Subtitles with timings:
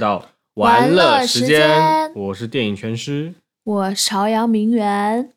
[0.00, 3.34] 到玩乐时时间我是电影全师。
[3.62, 5.34] 我朝阳名媛，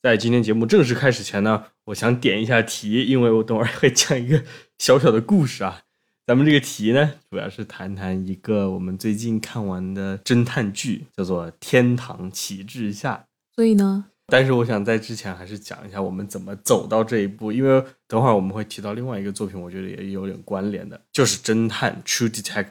[0.00, 4.44] 在今天节目正式开始前呢，我想点一下题，因为我等会儿会讲一个
[4.78, 5.82] 小小的故事啊。
[6.24, 13.14] 咱们这个题呢，主要是谈谈一个我们最近看完的侦探剧，叫做《天堂旗帜下》。
[13.56, 22.70] 所以呢，但是我想在之前还是讲一下我们怎么走到这一步，因为等会儿我们会提到另外一个作品，我觉得也有点关联的，就是《侦探 True Detective》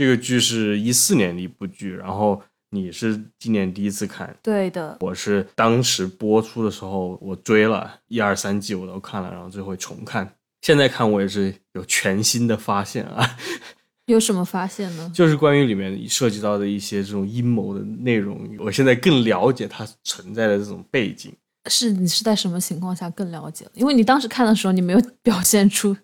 [0.00, 2.40] 这个剧是一四年的一部剧，然后
[2.70, 13.36] 你是今年第一次看，对的，我是当时播出的时候我追了一二三季我都看了，然后最后重看，现在看我也是有全新的发现啊，
[14.08, 15.12] 有什么发现呢？
[15.14, 21.30] 就是关于里面涉及到的一些这种阴谋的内容，我现在更了解它存在的这种背景。
[21.68, 23.72] 是你是在什么情况下更了解了？
[23.74, 25.94] 因为你当时看的时候，你没有表现出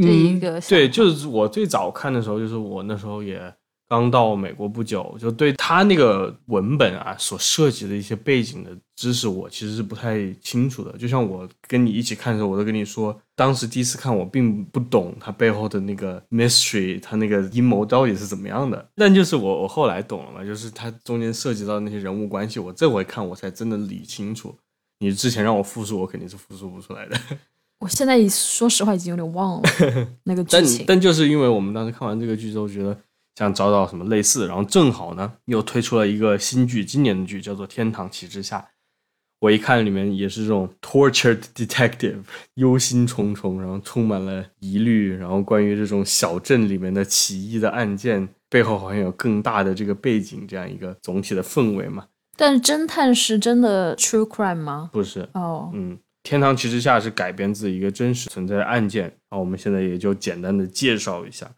[0.00, 3.40] 这一个、嗯对，就是我最早看的时候，就是我那时候也
[3.88, 10.96] 刚到美国不久，就对他那个文本啊所涉及的一些背景的知识，我其实是不太清楚的。
[10.98, 18.88] 就像我跟你一起看的时候，我都跟你说，当时第一次看我并不懂他背后的那个 mystery，他那个阴谋到底是怎么样的。
[18.96, 24.54] 但就是我我后来懂了嘛，就是他中间涉及到那些人物关系，我这回看我才真的理清楚。
[24.98, 27.16] 你之前让我复述，我肯定是复述不出来的。
[27.78, 29.68] 我现在说实话已经有点忘了
[30.24, 30.84] 那个剧但情。
[30.88, 32.98] 但就是因为我们当时看完这个剧之后，觉得
[33.34, 38.58] 想找找什么类似，然后正好呢又推出了一个新剧，今年的剧叫做《天堂旗帜下》。
[39.40, 42.22] 我一看里面也是这种 tortured detective，
[42.56, 52.06] 忧心忡忡，然后充满了疑虑，然后关于这种小镇里面的起义的案件背后好像有更大的这个背景，这样一个总体的氛围嘛。
[52.38, 54.88] 但是侦探是真的 true crime 吗？
[54.90, 55.96] 不是，哦，嗯，
[56.26, 61.48] 《天堂骑士下》是改编自一个真实存在的案件，然后我们现在也就简单的介绍一下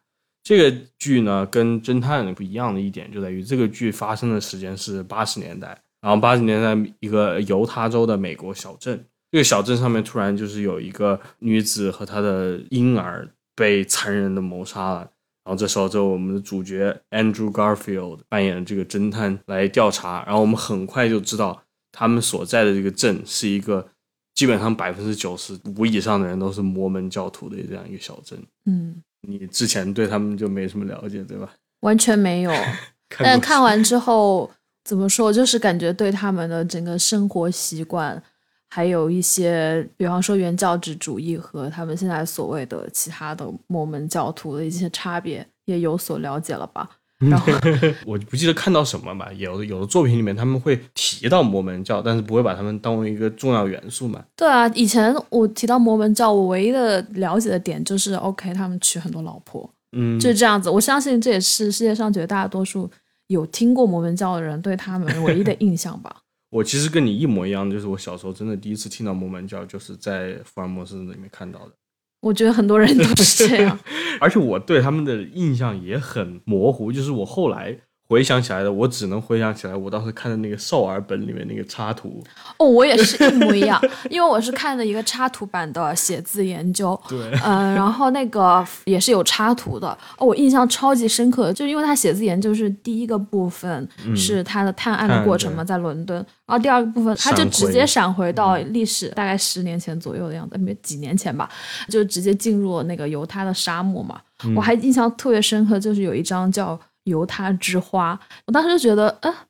[0.43, 5.69] 这个剧呢，跟侦探不一样的一点就在于这个剧发生的时间是八十年代，
[6.03, 9.03] 然后八十年代一个犹他州的美国小镇，
[9.33, 14.99] 这个小镇上面突然就是有一个女子和她的婴儿被残忍的谋杀了。
[15.45, 23.89] 然后这时候，就我们的主角 Andrew Garfield 扮演这个侦探来调查，然后我们很快就知道他们所在的这个镇是一个
[24.38, 28.41] 基本上百分之九十五以上的人都是摩门教徒的这样一个小镇。
[28.66, 31.53] 嗯，你之前对他们就没什么了解，对吧？
[31.81, 32.53] 完全没有。
[33.19, 34.49] 但看完之后，
[34.84, 38.22] 怎么说，就是感觉对他们的整个生活习惯，
[38.69, 46.88] 还有一些，比方说原教旨主义和他们现在所谓的其他的摩门教徒的一些差别，也有所了解了吧？
[47.19, 47.53] 然后
[48.06, 54.25] 我不记得看到什么吧，有的有的作品里面他们会提到摩门教，但是不会把他们当为一个重要元素嘛。
[54.37, 60.71] 对啊，以前我提到摩门教，我唯一的了解的点就是，OK，他们娶很多老婆，嗯，就是这样子。
[60.71, 62.89] 我相信这也是世界上绝大多数
[63.27, 66.15] 有听过摩门教的人对他们唯一的印象吧。
[66.50, 71.73] 我其实跟你一模一样，就是我小时候真的第一次听到摩门教，就是在福尔摩斯里面看到的。
[72.21, 73.79] 我觉得很多人都是这样。
[74.21, 82.24] 而且我对他们的印象也很模糊，就是我后来回想起来的，我只能回想起来我当时看的那个少儿本里面那个插图。
[82.56, 89.88] 哦，我也是一模一样，因为我是看的一个插图版的写字研究，对，嗯、然后那个也是有插图的。
[90.16, 93.86] 哦，我印象超级深刻，就是因为他写字研究是第一个部分
[94.16, 101.46] 是他的探案的过程嘛，在伦敦，然后第二个部分他就直接闪回到历史，大概十年前左右的样子，没几年前吧，
[101.90, 104.19] 就直接进入了那个犹他的沙漠嘛。
[104.56, 106.78] 我还印象特别深刻，就是有一张叫。
[107.08, 109.46] 犹他之花，我当时就觉得，啊，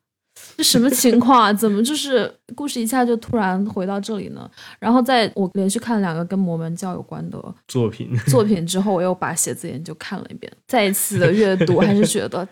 [0.56, 1.52] 这什么情况啊？
[1.52, 4.49] 怎么就是故事一下就突然回到这里呢？
[4.78, 12.46] 然后在我连续看了两个跟摩门教有关的作品作品之后，我又把写字研究看了一遍，再一次的阅读，还是觉得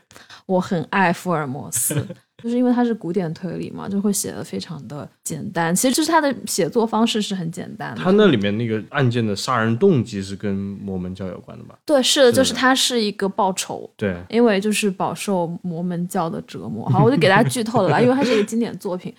[0.46, 2.06] 我很爱福尔摩斯。
[2.46, 5.74] 就是因为它是古典推理嘛，就会写的非常的简单。
[5.74, 8.00] 其实就是他的写作方式是很简单的。
[8.00, 11.76] 他那里面那个案件的杀人动机是跟摩门教有关的吧？
[11.84, 16.88] 对，是的，就是他是一个报仇，对，因为就是饱受摩门教的折磨。
[16.88, 19.12] 好，我就给大家剧透了吧，因为它是一个经典作品。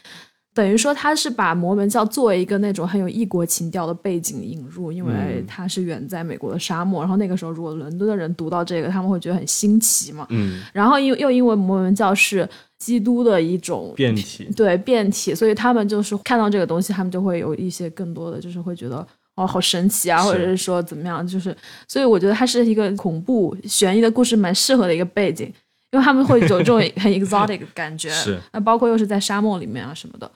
[0.57, 10.25] 等于说他是把摩门教作为一个那种很有异国情调的背景引入，因为嗯它是远在美国的沙漠，然后那个时候如果伦敦的人读到这个，他们会觉得很新奇嘛。
[10.31, 12.49] 嗯，然后又又因为摩门教是
[12.79, 21.55] 基督的一种变体，对变体，所以他们就是看到这个东西，他们就会有一些更多的，就是会觉得哦好神奇啊，或者是说怎么样，就是
[21.87, 25.45] 所以我觉得它是一个恐怖悬疑的故事，蛮适合的一个背景，
[25.91, 30.29] 因为他们会有这种 很 exotic 的感觉，是那包括又是在沙漠里面啊什么的，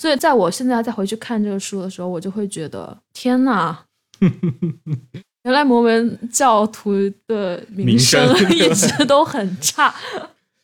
[0.00, 3.80] 所以在我现在再回去看这个书的时候，我就会觉得天呐，
[5.44, 6.94] 原来摩门教徒
[7.26, 9.94] 的名声一直 都很差。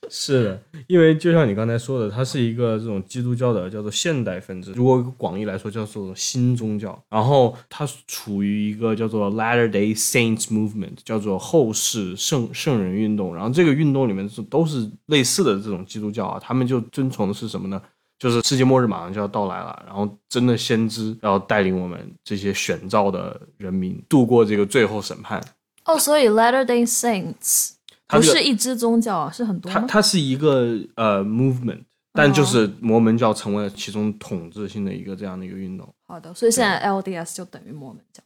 [0.08, 6.98] 是的，因为就像你刚才说的，它是一个这种基督教的叫做现代分支，如果广义来说叫做新宗教。
[7.10, 13.34] 然后它处于一个叫做 Latter Day Saints Movement，叫做后世圣圣人运动。
[13.34, 17.82] 然后这个运动里面是都是类似的这种基督教啊，他们就遵从的是什么呢？
[18.18, 25.42] 就是世界末日马上就要到来了，然后真的先知要带领我们这些选召的人民度过这个最后审判。
[25.84, 27.72] 哦，所以 Latter Day Saints。
[28.08, 29.68] 不是一支宗教，是很多。
[29.72, 31.80] 它它是一个呃 movement，
[32.12, 35.92] 但就是摩门教成为了其中统治性的一个这样的一个运动。
[36.06, 38.22] 好的，所以现在 LDS 就等于摩门教。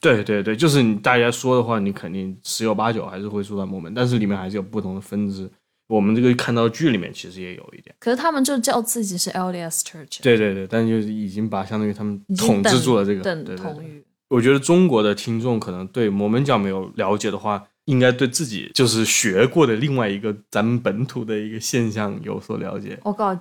[0.00, 5.48] 对对对，就是你大家说的话，你肯定十有八九还是会说到摩门，但是里面还是有不同的分支。
[5.90, 7.94] 我们这个看到剧里面其实也有一点。
[7.98, 10.22] 可是他们就叫自己是 LDS Church。
[10.22, 13.22] 对对对，但就是已经把相当于他们统治住了这个。
[13.22, 14.02] 等同于。
[14.28, 17.66] 我觉得中国的听众可能对摩门教没有了解的话。
[17.86, 22.96] 应该对自己就是学过的另外一个咱们本土的一个现象有所了解。
[23.02, 23.40] 我告你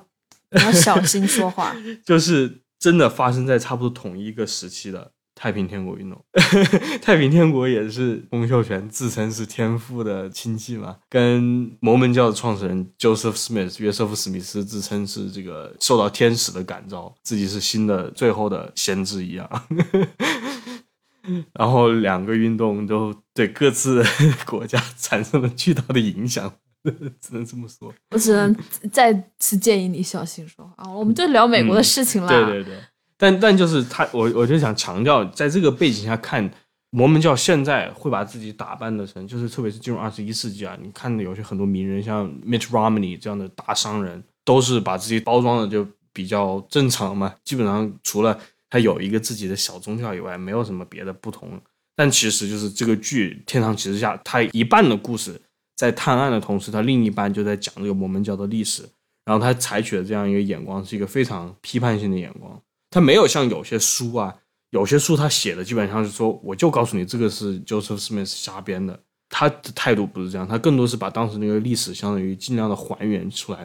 [0.64, 1.76] 要小心说话。
[2.04, 6.22] 就是真的发生在差不多同一个时期的太平天国运动。
[7.02, 19.50] 太平天国也是洪秀全自称是天父的亲戚嘛，跟摩门教的创始人 Joseph Smith 约瑟夫史密斯自称是这个受到天使的感召，自己是新的最后的先知一样。
[21.54, 24.04] 然后两个运动都对各自
[24.46, 26.52] 国家产生了巨大的影响，
[27.22, 27.94] 只能这么说。
[28.12, 28.54] 我只能
[28.92, 30.92] 再次建议你小心说话。
[30.92, 32.28] 我们就聊美国的事情了。
[32.28, 32.78] 对对对，
[33.20, 36.50] 但但就是他，我我就想强调，在这个背景下看，
[36.90, 48.40] 摩门教现在会把自己打扮的成，就是特别是进入二十一世纪啊，你看有些很多名人，像 Mitt Romney 这样的大商人，都是把自己包装的就比较正常嘛，基本上除了。
[48.72, 51.60] 他有一个自己的小宗教以外，没有什么别的不同。
[51.96, 55.42] 但其实就是这个剧《天堂骑士下》，它一半的故事
[55.76, 58.88] 在探案的同时，它另一半就在讲这个摩门教的历史。
[59.26, 62.62] 然后他采取的这样一个眼光是一个非常批判性的眼光。
[62.90, 64.36] 他没有像有些书啊，
[64.72, 69.00] 有些书他写的基本上是说，我就告诉你这个是 Joseph Smith 瞎编的。
[69.32, 73.60] 他的态度不是这样，他更多是把当时那个历史相当于尽量的还原出来，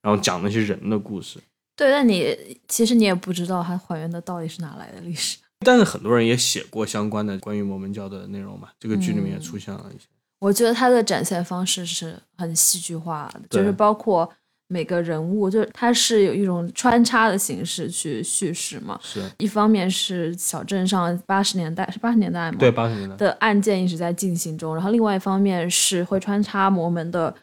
[0.00, 1.40] 然后讲那些人的故事。
[1.74, 2.36] 对，但你
[2.68, 5.38] 其实你也不知道他还原的到底是哪来的历史。
[5.66, 10.06] 但是很多人也写过相关的关于摩门教的内容嘛，这个剧里面也出现了一些。
[10.38, 14.32] 我觉得他的展现方式是很戏剧化的，就是包括
[14.68, 18.98] 每个人物，就是它是有一种穿插的形式去叙事嘛。
[19.02, 22.58] 是一方面是小镇上八十年代是八十年代嘛？
[22.58, 27.34] 对，八十年代的案件一直在进行中，然后另外一方面是会穿插摩门的。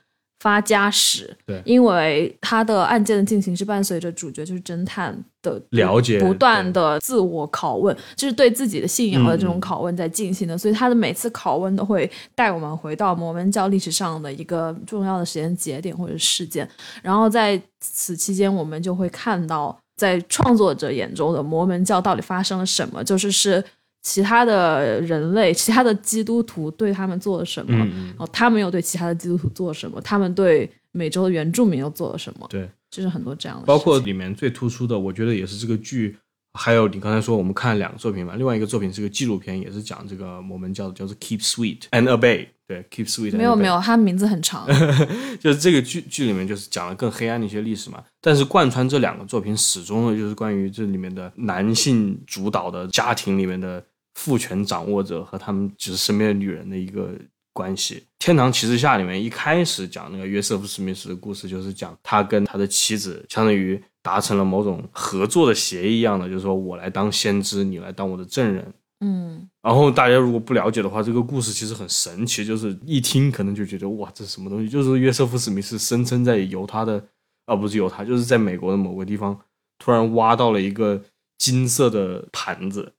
[0.46, 5.12] 发家史，对，因为他的案件的进行是伴随着主角就是侦探
[5.42, 16.70] 的了解，不断的自我拷问，就是对自己的信仰的这种拷问在进行的，所以他的每次拷问都会带我们回到摩门教历史上的一个重要的时间节点或者事件，
[17.02, 23.64] 然后在此期间，我们就会看到在创作者眼中的摩门教到底发生了什么，就是是。
[24.06, 27.76] 其他的人类，其他的基督徒对他们做了什么？
[27.76, 30.00] 然后他们又对其他的基督徒做了什么？
[30.02, 32.46] 他们对美洲的原住民又做了什么？
[32.48, 33.66] 对，就是很多这样的。
[33.66, 36.16] 包括里面最突出的，我觉得也是这个剧。
[36.54, 42.48] 还有你刚才说我们看了两个作品嘛，另外一个作品是个纪录片，也是讲这个我们叫，叫做 Keep Sweet and Obey。
[42.68, 43.36] 对，Keep Sweet。
[43.36, 44.66] 没有没有，它名字很长。
[45.42, 53.84] 就是这个剧剧里面就是讲了更黑暗的一些历史嘛，但是贯穿这两个作品始终的就是关于这里面的男性主导的家庭里面的。
[54.16, 57.12] 父权掌握者和他们就是身边的女人的一个
[57.54, 57.96] 关系。
[58.18, 68.74] 《天堂骑士下》里面一开始讲那个约瑟夫·史密斯的故事，就是讲他跟他的妻子相当于达成了某种合作的协议一样的，就是说我来当先知，你来当我的证人。
[69.02, 69.48] 嗯。
[69.62, 74.70] 然后大家如果不了解的话，这个故事其实很神奇，就是一听可能就觉得哇，这是什么东西？
[74.70, 77.06] 就是约瑟夫·史密斯声称在犹他的，
[77.46, 79.40] 啊不是犹他，就是在美国的某个地方
[79.78, 81.04] 突然挖到了一个
[81.38, 82.94] 金色的盘子。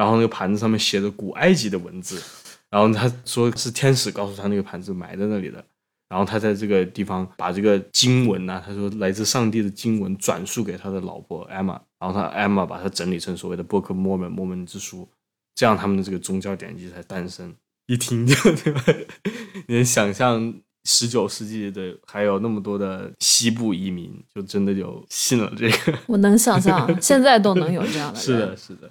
[0.00, 2.18] 然后那个盘子上面写着古埃及的文字，
[2.70, 5.62] 然后他说是天使告诉他那个盘子埋在那里的，
[6.08, 15.06] 然后他在这个地方把这个经文呢，他说来自上帝的经文转述给他的老婆艾玛，然后他艾玛把它整理成所谓的《Book of Mormon》摩门之书，
[15.54, 17.54] 这样他们的这个宗教典籍才诞生。
[17.88, 18.82] 一听就对吧？
[19.68, 20.54] 你能想象
[20.84, 25.98] 十九世纪的还有那么多的西部移民，就真的就信了这个？
[26.08, 28.18] 我能想象，现在都能有这样的。
[28.18, 28.90] 是的，是的，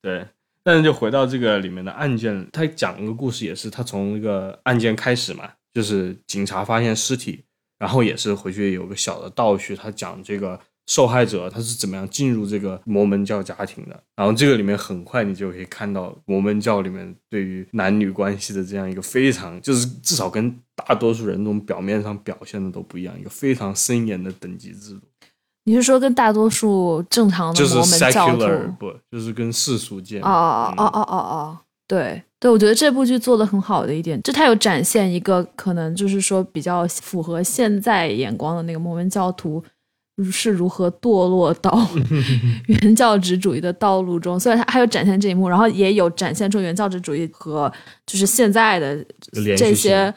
[0.00, 0.28] 对。
[0.64, 7.44] 但是就回到这个里面的案件，他讲一个故事，也是他从那个案件开始嘛，就是警察发现尸体，
[7.78, 14.02] 然后也是回去有个小的倒叙，他讲这个受害者他是怎么样进入这个摩门教家庭的。
[14.16, 25.00] 然后这个里面很快你就可以看到摩门教里面对于男女关系的这样一个非常，就是至少跟大多数人那种表面上表现的都不一样，一个非常森严的等级制度。
[25.64, 28.46] 你是说跟大多数正常的摩门教徒
[28.78, 30.20] 不，就是跟世俗界？
[30.20, 39.64] 哦哦哦哦哦哦，对对，我觉得这部剧做的很好的一点，就它有展现一个可能就是说比较符合现在眼光的那个摩门教徒
[40.30, 41.88] 是如何堕落到
[42.68, 47.72] 原教旨主义的道路中，虽然它还有展现这一幕，然后也有展现出原教旨主义和
[48.04, 49.02] 就是现在的
[49.56, 50.12] 这些。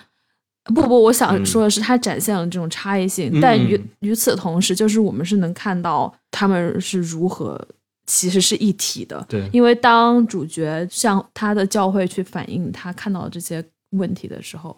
[0.73, 7.59] 不不，我想说的是，它展现了这种差异性，但与与此同时，就是我们是能看到他们是如何
[8.05, 9.25] 其实是一体的。
[9.27, 14.77] 对，因为当主角向他的教会去反映他看到这些问题的时候，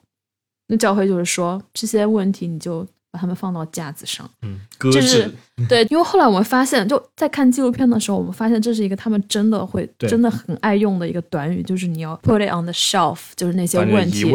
[0.68, 2.88] 那教会就是说这些问题你就。
[3.12, 5.30] 把他们放到架子上，嗯，就是
[5.68, 14.32] 对，因为后来我们发现，就在看纪录片的时候，我们发现这是一个他们真的会真的很爱用的一个短语，就是你要 put it on the shelf，就是那些问题，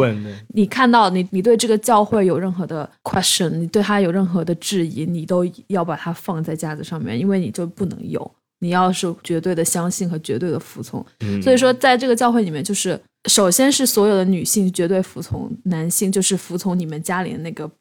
[0.53, 8.29] 你看到你你对这个教会有任何的 question，你对他有任何的质疑，你都要把它放在架子上面，因为你就不能有，
[8.59, 11.05] 你要是绝对的相信和绝对的服从。
[11.41, 17.71] 所以说，在这个教会里面，就是首先是所有的女性绝对服从男性，就是服从你们家里的那个。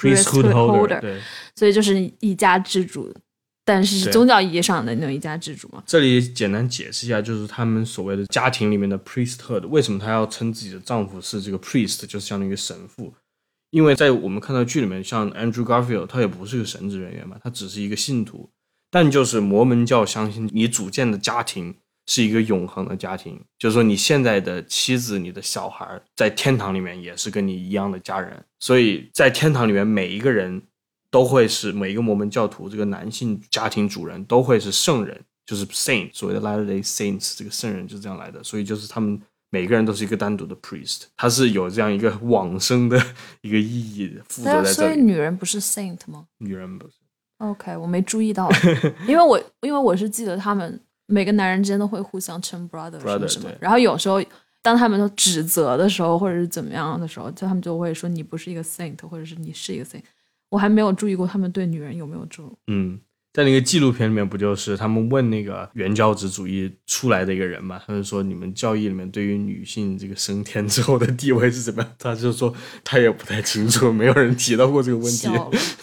[0.00, 1.20] Priesthood holder，对，
[1.54, 3.12] 所以就是一家之主，
[3.64, 5.82] 但是是宗教意义上的那种一家之主嘛。
[5.86, 13.12] 这里简单解释一下，就是他们所谓的家庭里面的 priesthood，为什么她要称自己的丈夫是这个 priest，就是相当于神父？
[13.70, 18.50] 因为在我们看到剧里面，像 Andrew Garfield，他也不是个神职人员嘛，他只是一个信徒，
[18.90, 21.76] 但就是摩门教相信你组建的家庭。
[22.10, 25.86] 是一个永恒的家庭，就是说你现在的妻子、你的小孩
[26.16, 30.60] 在天堂里面也是跟你一样的家人，所以在天堂里面每一个人
[31.08, 43.00] 都会是每一个摩门教徒，这个男性家庭主人都会是圣人，就是 saint，所谓的 Latter Day Saints，这个圣人就是这样来的，所以就是他们每个人都是一个单独的 priest，他是有这样一个往生的
[43.42, 44.74] 一个意义负责在这里。
[44.74, 46.26] 所以女人不是 saint 吗？
[46.38, 46.94] 女人不是。
[47.38, 48.50] OK，我没注意到，
[49.06, 50.80] 因为我因为我是记得他们。
[51.10, 54.22] 每个男人之间都会互相称 brother 什么什么，然后有时候
[54.62, 60.02] 当他们都指责的时候，或者是怎么样的时候，就他们就会说你不是一个 saint，或者是你是一个 saint。
[60.50, 62.52] 我还没有注意过他们对女人有没有这种。
[62.66, 63.00] 嗯，
[63.32, 67.80] 在那个纪录片里面，不就是他们问那个原教旨主义出来的一个人嘛？
[67.86, 71.92] 他就说你们教义里面对于女性这个升天之后的地位是怎么样？
[71.98, 75.28] 他就说他也不太清楚，没有人提到过这个问题。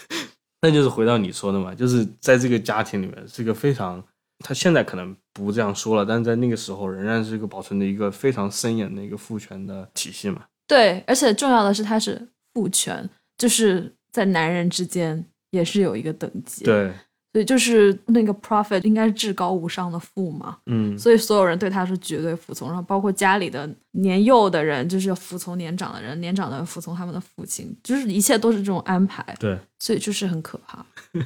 [0.61, 4.03] 那就是回到你说的嘛，就是在这个家庭里面是一个非常。
[4.39, 10.43] 他现在可能不这样说了，但是在那个时候仍然是一个保存的一个非常森严的一个父权的体系嘛。
[10.67, 16.65] 对，而且重要的是，它是父权，就是在男人之间也是有一个等级。
[16.65, 16.93] 对，
[17.33, 20.57] 所以就是那个 prophet 应该是至高无上的父嘛。
[20.65, 29.35] 嗯，所以所有人对他是绝对服从，然后包括家里的年幼的人就是服从年长的人，年长的服从他们的父亲，就是一切都是这种安排。
[29.39, 30.85] 对，所以就是很可怕。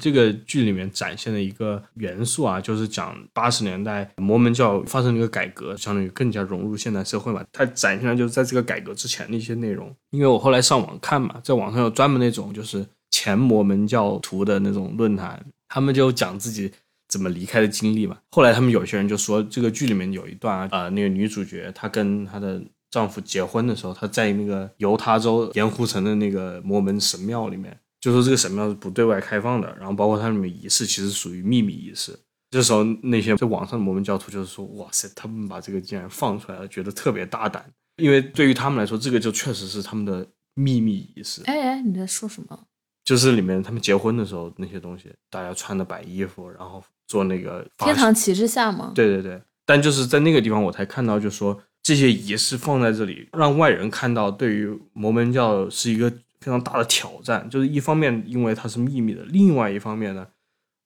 [0.00, 7.44] 这个剧里面展现的一个元素啊，就是讲八十年代摩门教发生了一个改革，相当于更加融入现代社会嘛。
[7.52, 9.94] 它展现的就是在这个改革之前的一些内容。
[10.10, 16.72] 因为我后来上网看嘛，在网上有专门那种就是前摩门教徒的那种论坛，他们就讲自己
[17.08, 18.16] 怎么离开的经历嘛。
[18.30, 27.78] 后来他们有些人就说，这个剧里面有一段啊，那个女主角她跟她的丈夫结婚的时候，她在那个犹他州盐湖城的那个摩门神庙里面。
[28.00, 32.18] 就说这个神庙是不对外开放的，然后包括它里面仪式其实属于秘密仪式。
[32.50, 37.64] 这时候那些在网上的摩门教徒就是说：“哇塞，他们把这个竟然放出来了，觉得特别大胆。”
[38.02, 41.42] 因为对于他们来说，这个就确实是他们的秘密仪式。
[41.44, 42.58] 哎哎，你在说什么？
[43.04, 48.92] 就是里面他们结婚的时候那些东西，大家穿的白衣服，然后做那个天堂旗帜下吗？
[48.94, 49.40] 对对对。
[49.64, 56.12] 但就是在那个地方，我才看到，就说这些仪式放在这里，让外人看到，对于摩门教是一个。
[56.40, 60.26] 非常大的挑战，就是一方面因为它是秘密的，另外一方面呢，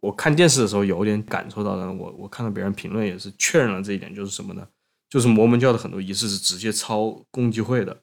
[0.01, 4.67] 我看电视的时候有点感受到的，我我看到别人评论也是确认了这一点，就是什么呢？
[5.09, 7.97] 就是摩门教的很多仪式是直接抄共济会的，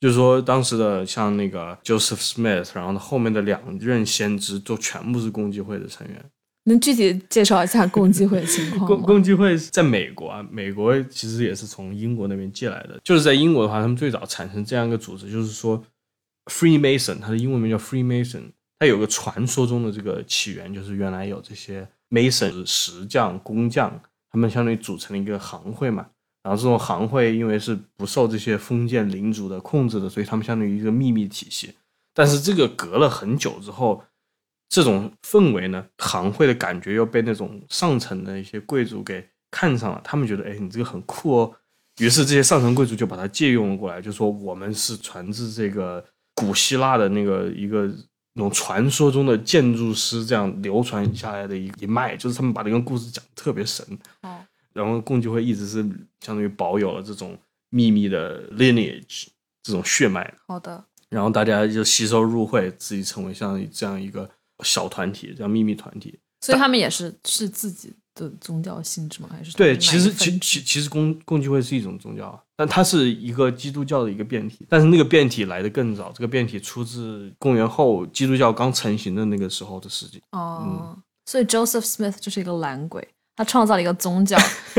[0.00, 6.22] 就是说当时的像那个 Joseph Smith，然后后面的两任先知都全部是共济会的成员。
[6.64, 8.86] 能具体介绍一下共济会的情况吗？
[8.86, 15.82] 共共济会在美国啊，美国其实也是从英国那边借来的，就是在英国的话，他们最早产生这样一个组织，就是说。
[16.48, 24.00] Freemason，它的英文名叫 Freemason，它有个传说中的这个起源，就是原来有这些 Mason 石匠、工匠，
[24.30, 26.06] 他们相当于组成了一个行会嘛。
[26.42, 31.74] 然后这种行会因为是不受这些封建领主的控制的，所以他们相当于一个秘密体系。
[32.14, 34.02] 但是这个隔了很久之后，
[34.68, 41.54] 这种氛围呢，行会的感觉又被那种上层的一些贵族给看上了，他们觉得，哎，你这个很酷哦。
[42.00, 46.04] 于是这些上层贵族就把它借用了过来，就说我们是传自这个
[46.38, 47.86] 古希腊的那个一个
[48.34, 53.84] 那种传说中的建筑师这样流传下来的一一脉，就是他们把这个故事讲的特别神。
[54.22, 54.38] 哦，
[54.72, 55.82] 然后共济会一直是
[56.20, 57.36] 相当于保有了这种
[57.70, 59.26] 秘密的 lineage
[59.62, 60.34] 这种血脉。
[60.46, 60.84] 好的。
[61.08, 64.30] 然后大家就吸收入会，自己成为像这样一个
[64.62, 66.18] 小团体，这样秘密团体。
[66.40, 67.94] 所以他们也是是自己。
[68.18, 69.28] 的宗教性质吗？
[69.30, 80.20] 还是对，其实其其其实共共济会是一种宗教，但它是一个基督教的一个变体，但是那个变体来的更早，这个变体出自公元后基督教刚成型的那个时候的事情。
[80.32, 83.06] 哦，所以 Joseph Smith 就是一个懒鬼，
[83.36, 84.36] 他创造了一个宗教，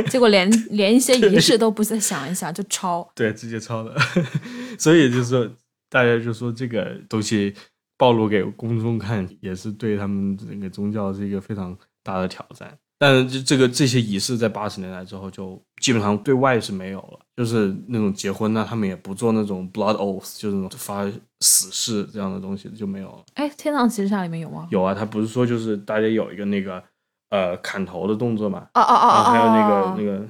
[0.10, 3.96] 结果连 连一些仪式都不再想一想就抄，对，直接抄的，
[4.78, 5.50] 所以就是说
[5.90, 7.54] 大家就说这个东西
[7.98, 12.78] 暴露给公众看，也是对他们这个宗教是一个非常大的挑战。
[13.02, 23.24] 但是这个这些仪式在八十年代之后就基本上对外是没有了，就是那种结婚呢，他们也不做那种 blood oath，就是那种发死誓这样的东西就没有了。
[23.36, 24.68] 哎，天堂骑士下里面有吗？
[24.70, 26.84] 有啊，他不是说就是大家有一个那个
[27.30, 28.68] 呃砍头的动作嘛？
[28.74, 30.28] 哦哦哦还有那个那个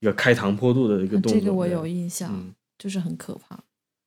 [0.00, 2.30] 一个开膛破肚的一个动作，这个我有印象，
[2.78, 3.58] 就是很可怕。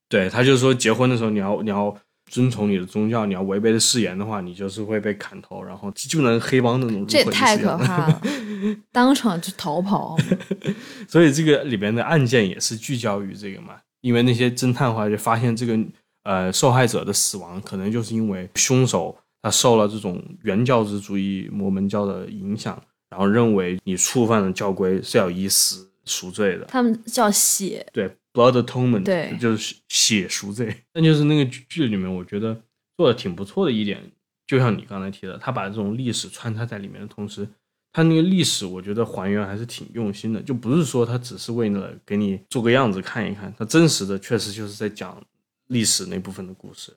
[0.07, 1.97] 对他就是说结婚的时候你要你要。
[2.29, 7.05] 遵从你的宗教，你要违背的誓言的话，你就是会被砍头，然后就能黑帮那种。
[7.05, 8.21] 这也太可怕了，
[8.91, 10.17] 当场就逃跑。
[11.07, 15.79] 所以这个里边的案件也是聚焦于这个嘛，因为那些侦探话就发现这个
[16.23, 26.65] 呃受害者的死亡可能就是因为凶手他受了这种原教旨主义摩门教的影响，然后认为你触犯了教规是要以死赎罪的。
[26.65, 27.85] 他们叫血。
[27.93, 28.11] 对。
[28.35, 30.83] Blood Atonement，对，就是血赎罪。
[30.91, 32.61] 但就是那个剧里面，我觉得
[32.97, 34.03] 做的挺不错的一点，
[34.45, 37.47] 就像你刚才提的，他把这种历史穿插在里面的同时，
[37.93, 45.19] 他那个历史我觉得还原还是挺用心的，就不是说他只是为了给你做个样子看一看，他真实的确实就是在讲
[45.67, 46.93] 历史那部分的故事。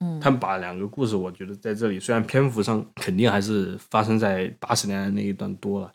[0.00, 5.92] 嗯，他们把两个故事，我觉得在这里虽然篇幅上肯定还是发生在八十年代那一段多了。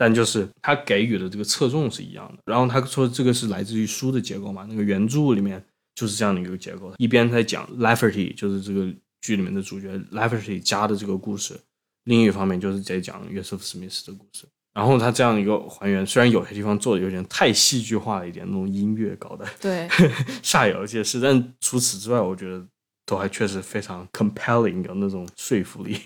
[0.00, 5.62] 但就是他给予的这个侧重是一样的，然后他说这个是来自于书的结构嘛，那个原著里面
[5.96, 8.86] 就是这样的一个结构，一边在讲 Lafferty，就是这个
[9.20, 11.58] 剧里面的主角 Lafferty 家的这个故事，
[12.04, 14.46] 另一方面就是在讲约瑟夫·史密斯的故事。
[14.72, 19.88] 然后他这样一个还原，虽然有些地方做的有点太戏剧化了一点，那种音乐搞的对
[20.40, 22.64] 煞有介事，但除此之外，我觉得
[23.04, 25.98] 都还确实非常 compelling，有那种说服力。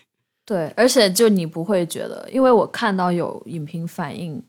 [0.44, 4.42] 对，而且就你不会觉得，因为我看到有影评反映，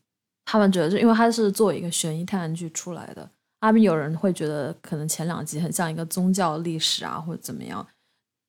[0.44, 3.30] 他们觉得，就因为他是作为一个悬疑探案剧出来的，
[3.62, 7.86] 他们有人会觉得可能前两集很像一个宗教历史啊，或者怎么样，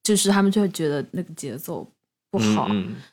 [0.02, 1.86] 就是他们就会觉得那个节奏
[2.30, 2.66] 不好。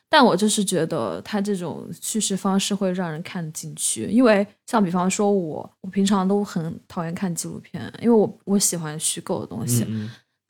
[0.08, 9.86] 但我就是觉得他这种叙事方式会让人看得进去，因为像比方说我，我平常都很讨厌看纪录片，因为我我喜欢虚构的东西。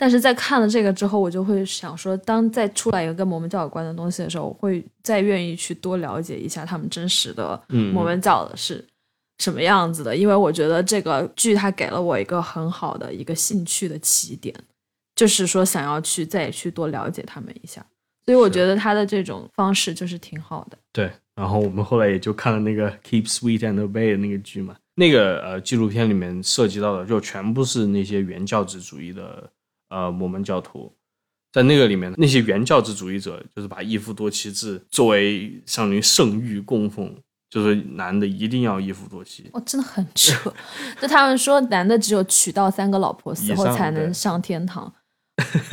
[0.03, 8.85] 但是在看了这个之后，我就会想说，当再出来一个跟摩门教有关的东西的时候，我会再愿意去多了解一下他们真实的摩门教的是
[9.39, 14.53] 什么样子的，因为我觉得这个剧它给了我一个很好的一个兴趣的起点，
[15.15, 17.87] 就是说想要去再去多了解他们一下，
[18.27, 20.77] 所以我觉得他的这种方式就是挺好的。
[20.93, 29.49] 对，然后我们后来也就看了那个《Keep Sweet and Obey》的那个剧嘛，那个呃纪录片里面涉及到的就全部是那些原教旨主义的。
[29.93, 30.91] 呃，摩门教徒
[31.53, 37.15] 在那个里面，那些原教旨主义者就是把一夫多妻制作为相当于圣域供奉，
[37.51, 39.51] 就是男的一定要一夫多妻。
[39.53, 40.51] 哦，真的很扯！
[40.99, 44.91] 就他们说，男的只有娶到三个老婆死后才能上天堂。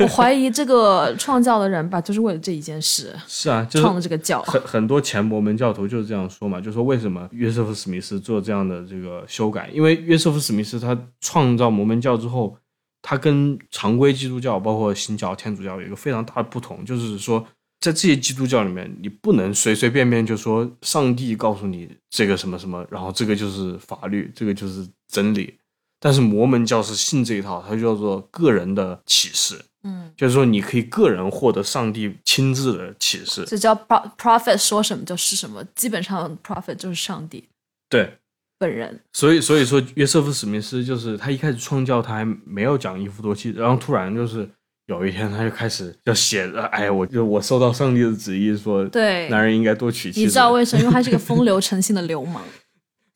[0.00, 3.16] 我怀疑这个创教的人吧，就是为了这一件事。
[3.26, 4.42] 是啊，就创的这个教。
[4.42, 9.70] 很很多前摩门教徒就是这样说嘛，就说为什么约瑟夫史密斯做这样的这个修改？
[9.72, 12.54] 因为约瑟夫史密斯他创造摩门教之后。
[13.02, 17.40] 它跟常规基督教，包括新教、天主教有一个非常大的不同，就是说，
[17.80, 25.56] 在这些基督教里面，你不能随随便便就说上帝告诉你这个什么什么，然后这个就是法律，这个就是真理。
[25.98, 37.48] 但是摩门教是信这一套，它叫做个人的启示，嗯，就是说你可以个人获得上帝亲自的启示，这叫 prophet 说什么就是什么，基本上 prophet 就是上帝。
[37.88, 38.18] 对。
[38.60, 44.46] 本人，所以所以说约瑟夫史密斯就是他一开始创教他还没有讲一夫多妻，然后突然就是
[44.84, 50.20] 有一天他就开始要写了，哎，我就我受到上帝的旨意说，对，男人应该多娶妻。
[50.20, 50.82] 你知道为什么？
[50.82, 52.42] 因为他是个风流 成性的流氓。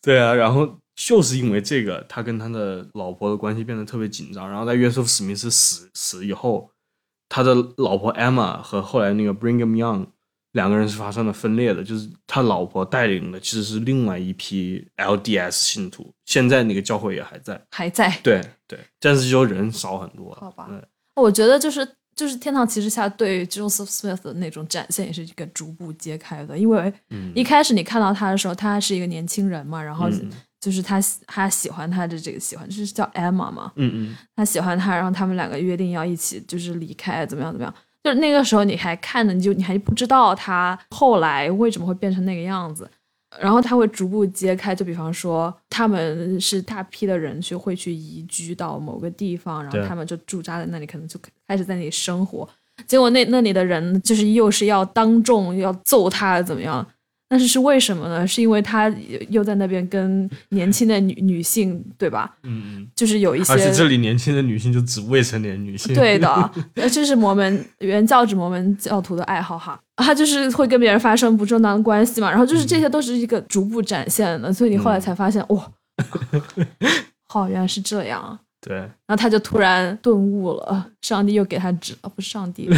[0.01, 4.49] 对啊，然后就是因为这个，他跟他的老婆的关系变得特别紧张。
[4.49, 6.71] 然后在约瑟夫史密斯死死以后，
[7.29, 10.07] 他的老婆 Emma 和后来那个 Brigham Young
[10.55, 18.09] 两个人是发生了分裂的，就是他老婆带领的其实是另外一批 LDS 信徒，现在那个教会也还在，还在。
[18.23, 20.33] 对对，但是就人少很多。
[20.41, 20.71] 好吧，
[21.17, 26.93] 我觉得就是就是《天堂骑士》下对 Joseph Smith 的那种展现也是一个逐步揭开的，因为
[27.35, 30.09] 一开始你看到他的时候，他是一个年轻人嘛，然后
[30.61, 37.75] 就是他他喜欢他的这个喜欢，就是叫 Emma 嘛，嗯嗯，他喜欢他，然后他们两个约定要一起就是离开，怎么样怎么样。
[38.05, 42.89] 就是那个时候，你还看的，你就你还不知道他后来为什么会变成那个样子，
[43.41, 44.75] 然后他会逐步揭开。
[44.75, 52.47] 就比方说，他们是大批的人去会去移居到某个地方，然后他们就驻扎在那里，可能就开始在那里生活。
[52.87, 56.87] 结果那那里的人就是又是要当众要揍他怎么样？
[57.35, 58.25] 但是是为什么呢？
[58.25, 58.89] 是因为他
[59.29, 62.33] 又在那边跟年轻的女 女性，对吧？
[62.45, 65.93] 嗯嗯，就是有一些，而且这里年轻的女性就指未成年女性。
[65.93, 66.51] 对的，
[66.93, 69.77] 这是摩门原教旨摩门教徒的爱好哈。
[69.97, 75.69] 他就是会跟别人发生不正当的关系嘛，然后就是这些都是一个逐步展现的，所以你后来才发现，哇，
[77.27, 78.39] 好，原来是这样。
[78.61, 82.71] 对，然后他就突然顿悟了，上帝又给他指，哦，不是上帝。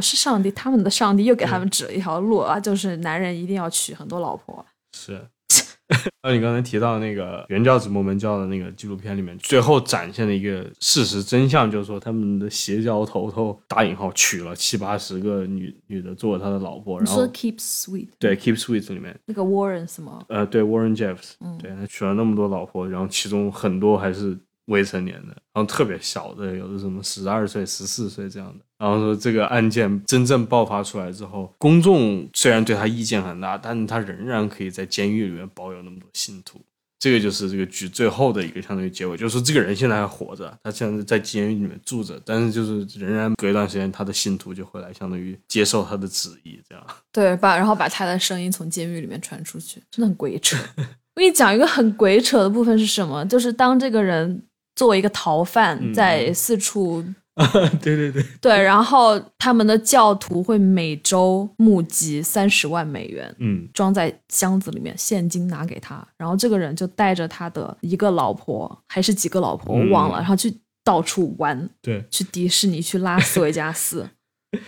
[0.00, 4.64] 是上帝，他们的上帝又给他们指了一条路啊，就是男人一定要娶很多老婆。
[4.96, 5.20] 是，
[6.22, 16.98] 那你刚才提到那个原教旨摩门教的那个纪录片里面，最后展现的一个事实真相，就是说他们的邪教头头打引号娶了七八十个女女的做他的老婆。
[17.00, 20.24] 然后 Keep Sweet，对 Keep Sweet 里面那个 Warren 什么？
[20.28, 24.38] 呃，对 Warren Jeffs，对他娶了那么多老婆，然后其中很多还是。
[24.68, 28.64] 未成年的，然后特别小的，有的什么十二岁、十四岁这样的。
[28.78, 36.60] 然后说这个案件真正爆发出来之后，公众虽然对他意见很大，但是他仍然可以在监狱里面保有那么多信徒。
[37.00, 46.84] 这个就是这个剧最后的一个相当于结尾，就是说这个人现在还活着，他现在在监狱里面住着，但是就是仍然隔一段时间他的信徒就会来相当于接受他的旨意，这样。
[47.12, 50.56] 对，把然后把他的声音从监狱里面传出去，真的很鬼扯。
[51.14, 53.24] 我跟你讲一个很鬼扯的部分是什么？
[53.26, 54.42] 就是当这个人。
[54.78, 57.44] 作为一个逃犯，在四处 啊，
[57.82, 58.24] 对对对。
[58.40, 74.08] 对，然后他们的教徒会每周募集三十万美元，嗯，装在箱子里面，现金拿给他，然后这个人就带着他的一个老婆，还是几个老婆，我忘了，然后去到处玩，对，去迪士尼，去拉斯维加斯，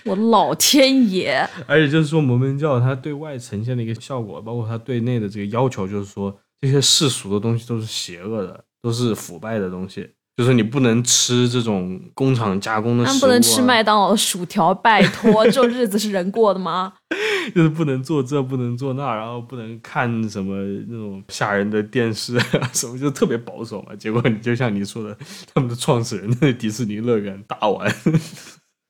[0.06, 1.48] 我老天爷！
[1.68, 8.64] 而且就是说，摩门教它对外呈现的一个效果，包括它对内的这个要求，就是说这些世俗的东西都是邪恶的。
[8.82, 16.94] 都是腐败的东西，就是你不能吃这种工厂加工的食物，不能吃麦当劳的薯条，拜托，这种日子是人过的吗？
[17.54, 20.54] 就是不能做这，不能做那，然后不能看什么
[20.88, 23.96] 那种吓人的电视啊， 什么就特别保守嘛。
[23.96, 25.16] 结果你就像你说的，
[25.52, 27.90] 他们的创始人 那迪士尼乐园大玩，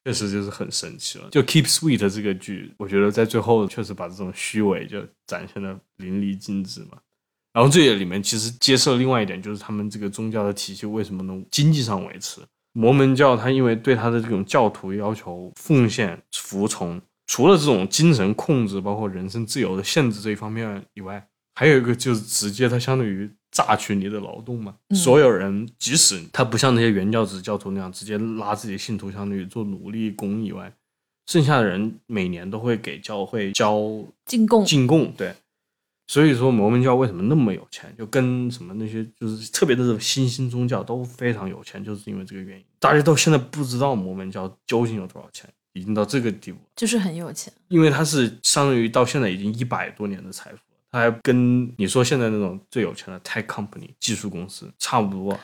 [0.04, 1.28] 确实就是很神奇了。
[1.30, 6.98] 就《Keep Sweet》这个剧，我觉得在最后确实把这种虚伪就展现的淋漓尽致嘛。
[7.52, 12.40] 然后这里面其实揭示了另外一点，就是他们这个宗教的体系为什么能经济上维持。
[12.72, 24.76] 摩门教它因为对它的这种教徒要求奉献、服从，除了这种精神控制，包括人身自由的限制这一方面以外，还有一个就是直接它相当于榨取你的劳动嘛。
[24.94, 30.72] 所有人即使他不像那些原教旨教徒那样直接拉自己信徒相当于做奴隶工以外，
[31.26, 33.82] 剩下的人每年都会给教会交
[34.24, 35.34] 进贡，进贡对。
[36.10, 42.64] 所以说摩门教为什么那么有钱，就跟什么那些就是特别的新兴宗教都非常有钱，就是因为这个原因。
[42.80, 47.52] 大家到现在不知道摩门教究竟有多少钱，已经到这个地步，就是很有钱。
[47.68, 50.58] 因为它是相当于到现在已经一百多年的财富，
[50.90, 55.38] 它还跟你说现在那种最有钱的 tech company 技术公司差不多。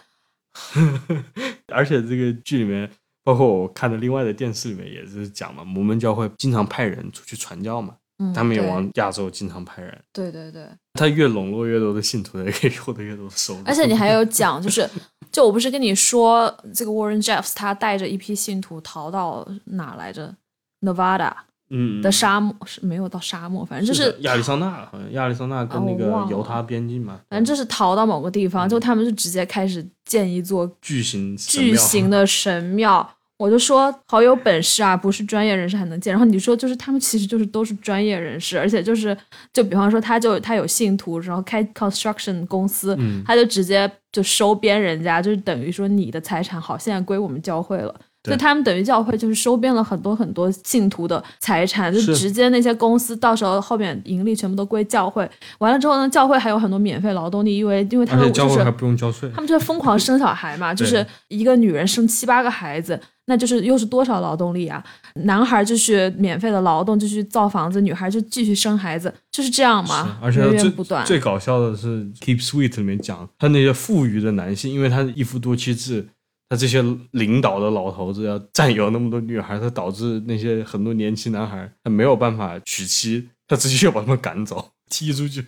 [1.72, 2.90] 而且这个剧里面，
[3.22, 7.94] 包括我看的另外的电视里面也是讲嘛，摩门教会经常派人出去传教嘛。
[8.34, 13.60] 他们也往亚洲经常派人，对对对，他越笼络越多的信徒，也可以获得越多的收入。
[13.66, 14.88] 而且你还有讲，就是
[15.30, 20.34] 就我不是跟你说，这个 Warren Jeffs 他带着一批信徒逃到哪来着
[20.80, 21.32] ？Nevada，
[21.68, 27.20] 嗯的沙漠是没有到沙漠，反正就是亚利桑那，好像亚利桑那跟那个犹他边境嘛。
[27.28, 33.06] 反正就是逃到某个地方，就他们就直接开始建一座巨型巨型的神庙。
[33.38, 36.10] 我就说好有本事啊，不是专业人士还能建。
[36.10, 39.16] 然后你说就是他们其实就是都是专业人士，而且就是
[39.52, 42.96] 就比方说他就他有信徒，然后开 construction 公司，
[43.26, 47.94] 他就直接就收编人家，就是等于说你的财产好现在归我们教会了，
[48.24, 55.28] 所以他们等于教会就是收编了很多很多信徒的财产，就直接那些公司到时候后面盈利全部都归教会。
[55.58, 62.98] 完了之后呢，教会还有很多免费劳动力，因为因为他们就是还不用交税，他们就是疯狂生小孩嘛， 就是一个女人生七八个孩子。
[63.26, 64.82] 那就是又是多少劳动力啊？
[65.24, 71.04] 男孩就去免费的劳动，就去造房子；女孩就继续生孩子，就是这样嘛，源源不断。
[71.04, 76.06] 最搞笑的是《Keep Sweet》里面讲，他那些富裕的男性，因为他一夫多妻制，
[76.48, 85.44] 他这些领导的老头子要占有那么多女孩，他导致那些很多年轻男孩他没有办法娶妻，他直接要把他们赶走，踢出去。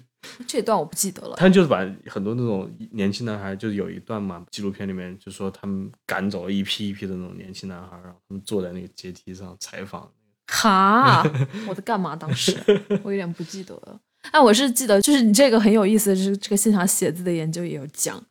[0.47, 1.37] 这段我不记得了。
[1.37, 10.11] 他就是把很多那种年轻男孩，就是有一段嘛，纪录片里面就说他们赶走了一批一批的那种年轻男孩，然后他们坐在那个阶梯上采访。
[10.47, 11.23] 哈，
[11.69, 12.17] 我在干嘛？
[12.17, 12.57] 当时
[13.03, 14.01] 我有点不记得了。
[14.31, 18.23] 哎，我是记得，就是你这个很有意思，就是这个现场写字的研究也有讲。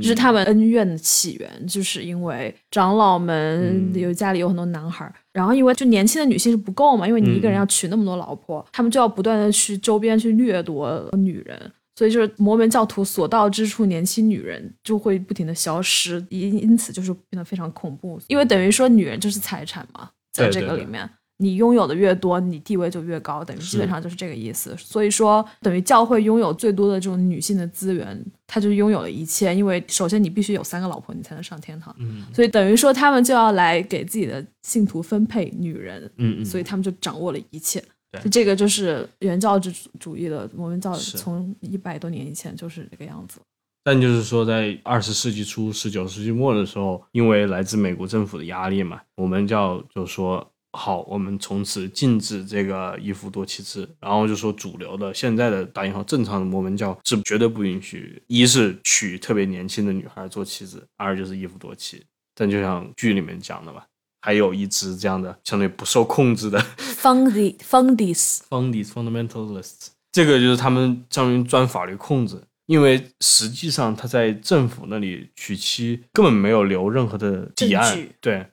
[0.00, 21.08] 就是他们恩怨的起源，就是因为长老们有家里有很多男孩，然后因为就年轻的女性是不够嘛，因为你一个人要娶那么多老婆，他们就要不断的去周边去掠夺女人，所以就是摩门教徒所到之处，年轻女人就会不停的消失，因因此就是变得非常恐怖，因为等于说女人就是财产嘛，在这个里面。
[21.38, 24.72] 你拥有的越多，你地位就越高，等于基本上就是这个意思。
[24.76, 29.52] 所以说，等于教会拥有最多的这种女性的资源，她就拥有了一切。
[29.52, 31.92] 因为首先你必须有三个老婆，你才能上天堂。
[31.98, 36.08] 嗯，所以等于说他们就要来给自己的信徒分配女人。
[36.18, 37.82] 嗯嗯，所以他们就掌握了一切。
[38.12, 43.40] 对，这个就是原教旨主义的摩门教，从一百多年以前就是这个样子。
[43.82, 50.48] 但就是说，在二十世纪初、十九世纪末的时候，因为来自美国政府的压力嘛，我们教就说。
[50.76, 62.02] 好，我们从此禁止这个一夫多妻制，然后就说主流的现在的打引号正常的摩门教是绝对不允许，一是娶特别年轻的女孩做妻子，二就是一夫多妻。
[62.34, 63.86] 但就像剧里面讲的吧，
[64.22, 66.58] 还有一支这样的相对不受控制的
[67.00, 78.44] fundis fundis fundis fundamentalists，这个就是他们相当于钻法律空子，因为实际上他在政府那里娶妻根本没有留任何的底案，对。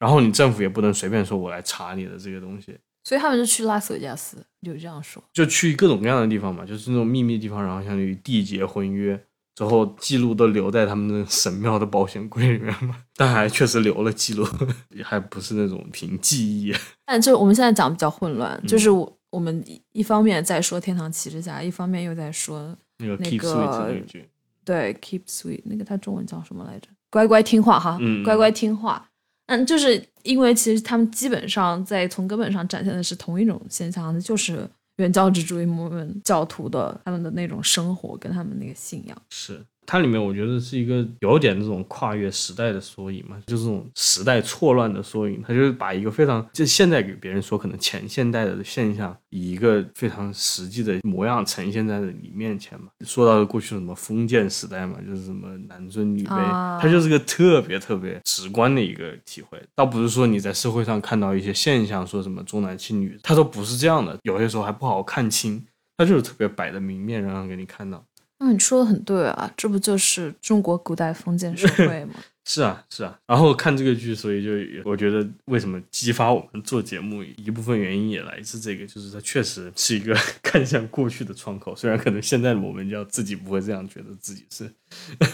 [0.00, 9.22] 然后你政府也不能随便说我来查你的这个东西，所以他们就去拉斯维加斯，就这样说，就去各种各样的地方嘛，就是那种秘密的地方，然后相当于缔结婚约
[9.54, 12.96] 之后，记录都留在他们的神庙的保险柜里面嘛。
[13.14, 14.46] 但还确实留了记录，
[15.04, 16.74] 还不是那种凭记忆。
[17.04, 24.26] 但就我们现在讲比较混乱，就是我我们一方面在说天堂骑士侠，一方面又在说那个 keep sweet 那句，
[24.64, 26.88] 对 keep sweet 那个他中文叫什么来着？
[27.10, 29.09] 乖乖听话哈，乖乖听话。
[29.50, 34.64] 嗯，就是因为其实他们基本上在从根本上展现的是同一种现象，就是
[34.98, 39.60] 原教旨主义摩门教徒的他们的那种生活跟他们那个信仰是。
[39.90, 45.42] 它里面我觉得是一个有点这种跨越时代的缩影嘛，就是这种时代错乱的缩影。
[45.44, 52.86] 它就是把一个非常就现在给别人说可能前现代的现象，以一个非常实际的模样呈现在了你面前嘛。
[53.04, 59.60] 说到过去什么封建时代嘛，就是什么男尊女卑，它就是个特别特别直观的一个体会。
[59.74, 64.16] 倒不是说你在社会上看到一些现象，说什么重男轻女，它都不是这样的。
[64.22, 68.04] 有些时候还不好看清，它就是特别摆的明面，让给你看到。
[68.42, 72.14] 那你说的很对啊，这不就是中国古代封建社会吗？
[72.42, 73.16] 是啊，是啊。
[73.26, 74.50] 然后看这个剧，所以就
[74.90, 81.76] 我觉得为什么激发我们做节目一部分原因也来自这个，就是它确实是一个 看向过去的窗口。
[81.76, 84.72] 虽然可能现在的我们叫自己不会这样觉得自己是，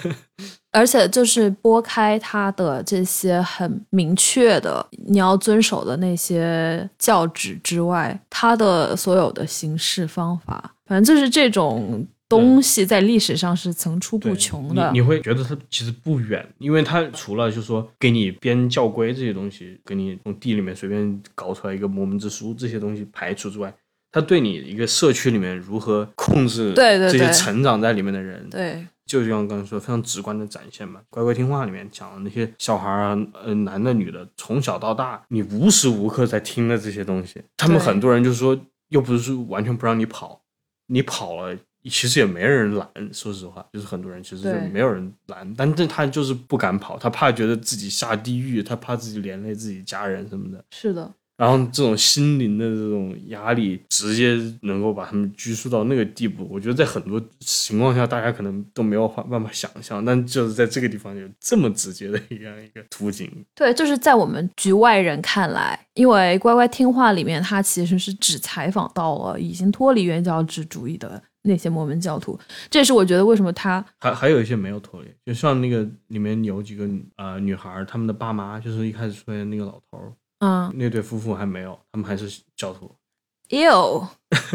[0.73, 12.05] 而且就是拨开它的这些很明确的你要遵守的那些教旨之外，它的所有的行事方法，反正就是这种。
[12.29, 23.73] 东西在历史上是层出不穷的，你会觉得它其实不远，因为它除了就是说给你编教规这些东西，给你从地里面随便搞出来一个摩门之书这些东西排除之外，
[24.11, 38.59] 它对你一个社区里面如何控制这些成长在里面的人，对，就像刚才说非常直观的展现嘛，乖乖听话里面讲的那些小孩啊，呃，男的女的，从小到大，你无时无刻在听的这些东西，他们很多人就是说，
[38.89, 40.41] 又不是说完全不让你跑，
[40.89, 41.57] 你跑了。
[41.89, 50.65] 其实也没人拦，说实话，就是很多人其实就没有人拦，但是他就是不敢跑，他怕觉得自己下地狱，他怕自己连累自己家人什么的。
[50.71, 56.49] 是的，然后这种心灵的这种压力，直接能够把他们拘束到那个地步。
[56.51, 63.31] 我觉得在很多情况下，大家可能都没有办法想象，但就是在这个地方有这么直接的一样一个图景。
[63.55, 72.39] 对，就是在我们局外人看来，因为乖乖听话里面，他其实是只采访到了已经脱离原教旨主义的那些摩门教徒。
[72.69, 80.13] 这也是我觉得为什么他还还有一些没有脱离，就像那个里面有几个呃女孩，他们的爸妈就是一开始出现那个老头儿。
[80.41, 82.91] 嗯，那对夫妇还没有，他们还是教徒。
[83.49, 84.07] 有，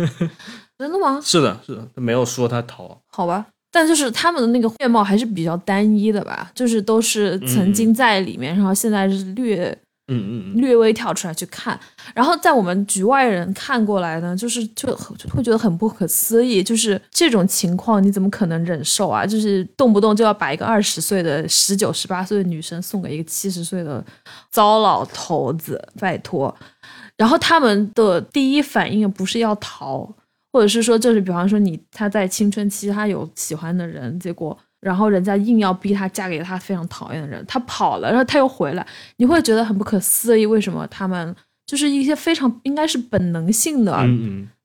[0.77, 1.19] 真的吗？
[1.23, 3.01] 是的，是的，他没有说他逃。
[3.07, 9.75] 好吧，但就是他们的那个面貌还是比较单一的吧，就是都是曾经在里面，然后现在是略。
[10.13, 11.79] 嗯嗯，略微跳出来去看，
[12.13, 14.93] 然后在我们局外人看过来呢，就是就
[15.33, 19.25] 会觉得很不可思议，就是这种情况你怎么可能忍受啊？
[19.25, 24.03] 就是动不动就要把一个二十岁的、十九、十八岁的女生送给一个七十岁的
[24.49, 26.53] 糟老头子，拜托。
[27.15, 30.13] 然后他们的第一反应不是要逃，
[30.51, 34.57] 或者是说，就是比方说你他在青春期他有喜欢的人，结果。
[34.81, 38.85] 然后人家硬要逼她嫁给他非常讨厌的人，她跑了，然后她又回来，
[39.17, 41.33] 你会觉得很不可思议，为什么他们
[41.65, 44.05] 就是一些非常应该是本能性的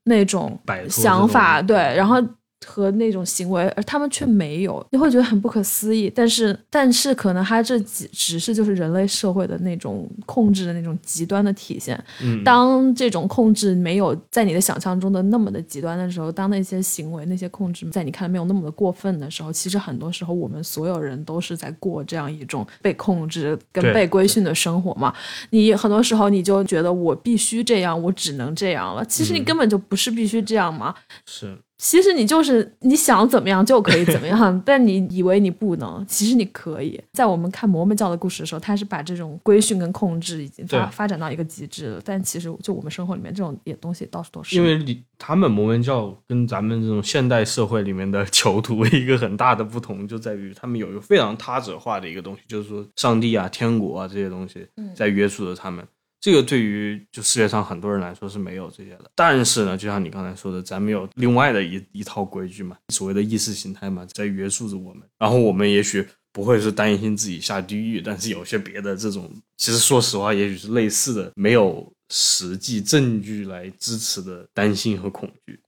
[0.04, 2.16] 那种想法，对，然后。
[2.64, 6.10] 和那种行为，而他们却没有，你会觉得很不可思议。
[6.14, 12.02] 但是，但是可能他这几只是就是人类社会的那种控制的那种极端的体现。
[12.22, 25.14] 嗯，当这种控制没有在你的想象中的那么的极端的时候，当那些行为、那些控制在你看来没有那么的过分的时候，其实很多时候我们所有人都是在过这样一种被控制跟被规训的生活嘛。
[25.50, 29.04] 你很多时候你就觉得我必须这样，我只能这样了。
[29.04, 30.94] 其实你根本就不是必须这样嘛。
[31.26, 31.58] 是。
[31.78, 36.98] 其实你就是你想怎么样就可以怎么样， 但你以为你不能，其实你可以。
[37.12, 42.00] 在我们看摩门教的故事的时候，他是把这种规训跟控制已经发发展到一个极致了。
[42.02, 44.56] 但其实就我们生活里面这种也东西到处都是。
[44.56, 55.86] 因为你他们摩门教跟咱们这种现代社会里面的 囚徒一个很大的不同，就在于他们有一个非常他者化的一个东西，就是说上帝啊、天国啊这些东西在约束着他们。
[56.26, 65.04] 这个对于就世界上很多人来说是没有这些的，但是呢，就像你刚才说的，咱们有另外的一一套规矩嘛，所谓的意识形态嘛，在约束着我们。
[65.20, 75.60] 然后我们也许不会是担心自己下地狱，但是有些别的这种，其实说实话，也许是类似的，没有实际证据来支持的担心和恐惧，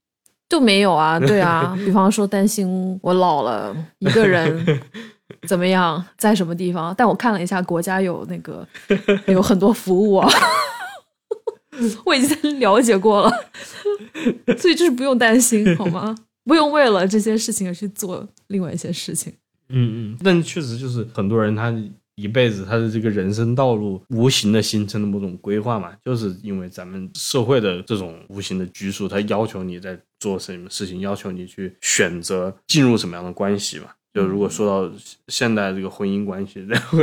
[0.49, 1.17] 就没有啊？
[1.17, 4.81] 对啊， 比方说担心我老了一个人。
[5.47, 6.93] 怎么样，在什么地方？
[6.97, 8.67] 但我看了一下，国家有那个
[9.27, 10.29] 有很多服务啊，
[12.05, 13.31] 我已经了解过了，
[14.57, 16.15] 所以就是不用担心，好吗？
[16.45, 19.31] 不用为了这些事情而去做另外一些事情。
[19.69, 21.71] 嗯嗯，但确实就是很多人他
[22.15, 33.85] 一辈子他的这个人生道路无形的形成了某种规划嘛，就是因为咱们社会的这种无形的拘束，它要求你在做什么事情，要求你去选择进入什么样的关系嘛。
[34.13, 34.95] 就如果说到
[35.27, 36.97] 现代这个婚姻关系， 然后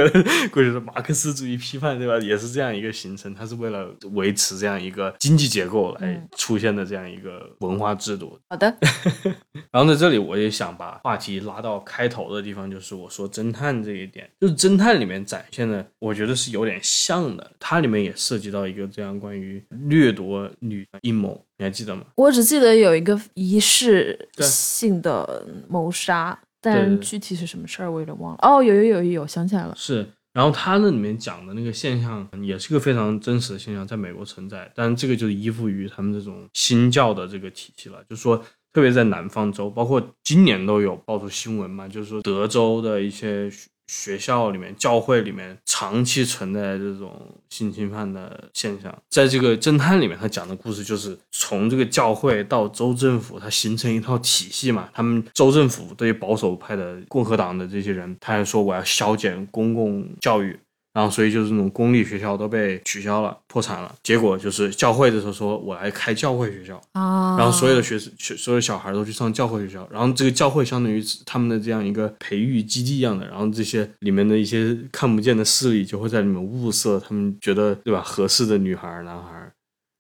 [0.51, 2.19] 过去的马克思主义批判，对吧？
[2.19, 8.39] 也是这样一个形成，它是为了维持这样一个经济结构来出现的这样一个文化制度。
[8.49, 8.77] 好的。
[9.71, 17.53] 然后在这里，我也想把话题拉到开头的地方，就是我说侦探这一点，就是侦探里面展现的，我觉得是有点像的。
[17.61, 22.03] 它里面也涉及到一个这样关于掠夺女阴谋，你还记得吗？
[22.17, 26.37] 我只记得有一个仪式性的谋杀。
[26.75, 28.39] 但具体是什么事儿，我有点忘了。
[28.43, 29.75] 哦，有有有有，想起来了。
[29.77, 34.71] 是，然后他那里面讲的那个现象，也是个非常真实的现象，在美国存在。
[34.75, 38.37] 但这个就是依附于他们这种新教的这个体系了，就是说，
[38.73, 43.51] 特别在南方州，包括今年都有爆出新闻嘛，就是说德州的一些。
[43.87, 54.89] 学校里面、教会里面长期存在这种性侵犯的现象，在这个侦探里面，他讲的故事就是从这个教会到州政府，它形成一套体系嘛。
[54.93, 60.59] 他们州政府对于保守派的共和党的这些人，他还说我要削减公共教育。
[60.97, 63.95] 然后，所以就是那种公立学校都被取消了，破产了。
[64.03, 67.37] 结果就是教会的时候说，我来开教会学校啊。
[67.37, 69.87] 然后所有的学生、学所有小孩都去上教会学校。
[69.93, 73.27] 然后这个教会相当于他们的这样一个培育基地一样的。
[73.27, 79.53] 然后这些里面的一些看不见的势力就会在里面物色他们觉得对吧合适的女孩、男孩，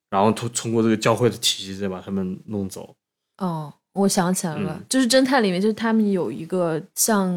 [0.08, 2.94] 然后通通过这个教会的体系再把他们弄走。
[3.36, 7.30] 哦，我想起来了，就是侦探里面，就是他们有一个像。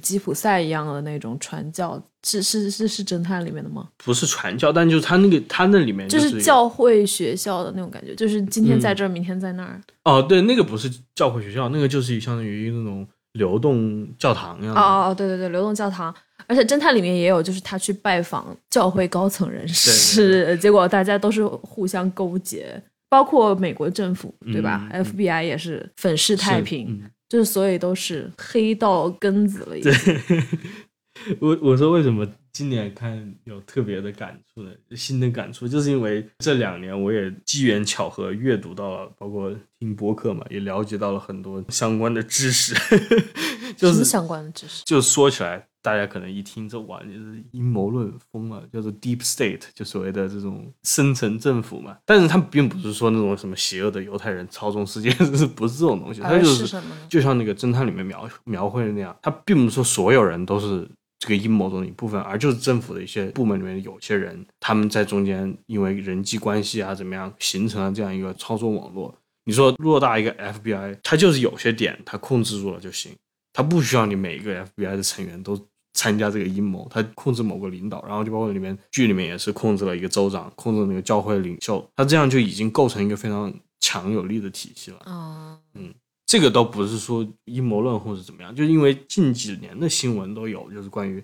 [0.00, 3.88] 吉普赛一样的那种传教，是是是是侦探里面的吗？
[4.04, 9.80] 不是传教，但就是他那个他那里面就是教会学校的那种感觉，就是今天在这儿，明天在那儿。
[10.04, 14.80] 哦，对，那个不是教会学校，那个就是相当于那种流动教堂一样的。
[14.80, 16.14] 哦哦哦，对对对，流动教堂。
[16.46, 29.78] 而且侦探里面也有，就是他去拜访教会高层人士， 结果大家都是互相勾结，包括美国政府，对吧？FBI 也是粉饰太平，就是所以都是黑到根子了。
[29.78, 29.92] 已经。
[31.40, 34.70] 我我说为什么今年看有特别的感触呢？
[34.96, 42.74] 新的感触就是因为这两年我也机缘巧合阅读到了，包括听播客嘛，也了解到了很多相关的知识。
[43.76, 51.96] 就是相关的知识，就说起来，大家可能一听这哇，就是阴谋论疯了，叫做 deep state，就所谓的这种深层政府嘛。
[52.04, 56.20] 但是他并不是说那种什么邪恶的犹太人操纵世界， 是不是这种东西？
[56.20, 56.76] 他就是
[57.08, 60.86] 就像那个侦探里面描描绘的那样，他并不是说所有人都是。
[61.20, 69.14] 这个阴谋中的一部分，而就是政府的一些部门里面有些人，他们在中间因为人际关系啊怎么样，形成了这样一个操作网络。
[69.44, 73.12] 你说偌大一个 FBI，它就是有些点它控制住了就行，
[73.52, 75.60] 它不需要你每一个 FBI 的成员都
[75.92, 84.98] 参加这个阴谋，它控制某个领导，然后就包括里面剧里面也是控制了一个州长，控制那个教会领袖，它这样就已经构成一个非常强有力的体系了。
[85.00, 85.92] 啊，嗯。
[86.30, 91.20] 这个倒不是说阴谋论或者怎么样，就是因为近几年的新闻都有，就是关于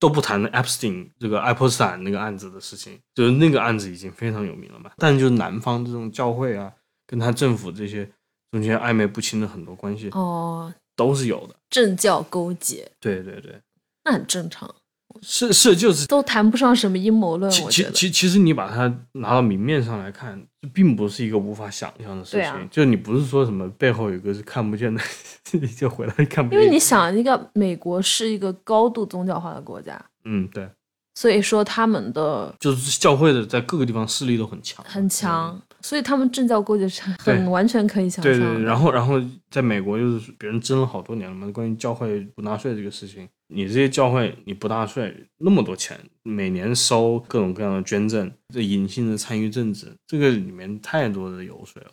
[0.00, 4.90] 都不谈 Epstein 这个爱泼斯坦那个案子的事情，就是那个案子已经非常有名了嘛。
[4.96, 6.72] 但就是南方这种教会啊，
[7.06, 8.10] 跟他政府这些
[8.50, 12.90] 中间暧昧不清的很多关系哦，都是有的，政教勾结。
[12.98, 13.62] 对对对，
[14.02, 14.74] 那很正常。
[15.22, 17.50] 是是，就是都谈不上什么阴谋论。
[17.50, 22.68] 其其其实你把它拿到明面上来看，这并不是一个无法想象的事情。
[22.70, 25.02] 就你不是说什么背后有个是看不见的，
[25.52, 26.60] 你就回来看不见。
[26.60, 30.02] 因为你想，一个美国是一个高度宗教化的国家。
[30.24, 30.68] 嗯，对。
[31.16, 35.60] 所以说他们的就是教会的在各个地方势力都很强，很强。
[35.82, 38.32] 所以他们政教勾结是很完全可以想象。
[38.32, 38.62] 对对。
[38.62, 43.28] 然后然后在美国就是别人争了好多年了嘛，关于教会不纳税这个事情。
[43.52, 51.92] 你这些教会你不纳税，那么多钱，每年收各种各样的捐赠，这隐性的参与政治，这个里面太多的油水了。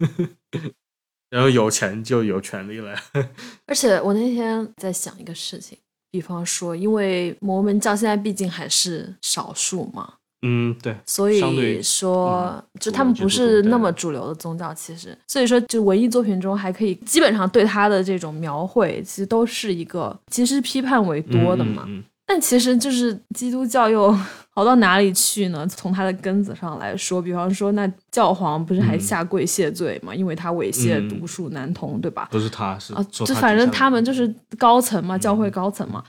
[1.30, 2.96] 然后有钱就有权利了。
[3.66, 5.78] 而且我那天在想一个事情，
[6.10, 10.14] 比方说，因为摩门教现在毕竟还是少数嘛。
[10.42, 21.88] 嗯，对，所以说，就他们不是那么主流的宗教，其实，所以说，就文艺作品中还可以基本上对他的这种描绘，其实都是一个其实批判为多的嘛。
[22.24, 24.14] 但其实就是基督教又
[24.54, 25.66] 好到哪里去呢？
[25.66, 30.14] 从它的根子上来说，比方说，那教皇不是还下跪谢罪嘛？
[30.14, 32.28] 因为他猥亵读书男童，对吧？
[32.30, 36.04] 不是他，是啊，就反正他们就是高层嘛，教会高层嘛。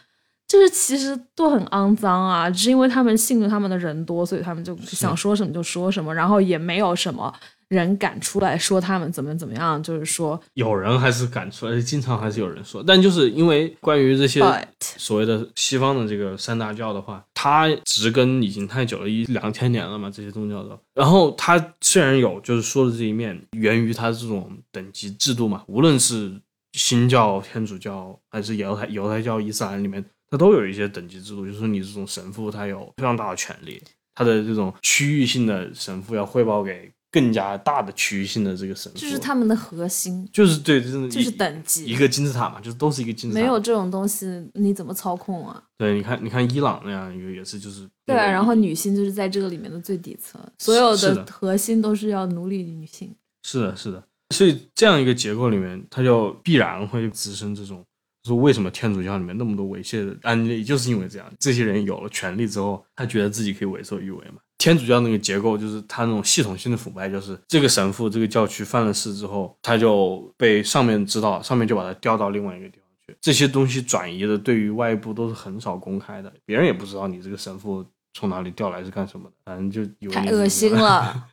[0.50, 7.32] 就是其实都很肮脏啊，只是因为他们信任他们的人多，所以他们就想说什么就说什么，然后也没有什么
[7.68, 9.82] 人敢出来说他们怎么怎么样。
[9.84, 12.84] 就是说，有人还是敢出来，经常还是有人说。
[12.84, 14.42] 但就是因为关于这些
[14.80, 20.76] 所谓的西方的这个三大教的话，它植根已经太久了，一两千年了嘛，这些宗教都。
[20.96, 26.42] 然后它虽然有就是说的这一面，源于它这种等级制度嘛，无论是
[26.74, 30.04] 新教、天主教还是犹太犹太教、伊斯兰里面。
[30.32, 33.82] 它都有一些等级制度，就是说你这种神父他有非常大的权利，
[34.16, 45.64] 他的这种区域性的神父要汇报给更加大的区域性的这个神父，就是他们的核心，就是对，就是就是等级一个金字塔嘛，就是都是一个金字塔，没有这种东西你怎么操控啊？
[45.78, 54.04] 对，你看，你看伊朗那样一个也是，就是对，然后女性就是在这个里面的最底层，所有的核心都是要奴隶女性，是的，是的，
[54.36, 57.84] 所以这样一个结构里面，它就必然会滋生这种。
[58.24, 64.42] 说为什么天主教里面那么多猥亵的案例，就是因为这样，这些人有了权利之后，他觉得自己可以为所欲为嘛。
[64.58, 73.16] 天主教那个结构就是他那种系统性的腐败，就是这个神父这个教区犯了事之后，他就被上面知道，上面就把他调到另外一个地方去。
[73.22, 81.28] 这些东西转移的对于外部都是很少公开的，别人也不知道你这个神父从哪里调来是干什么的，反正就有太恶心了。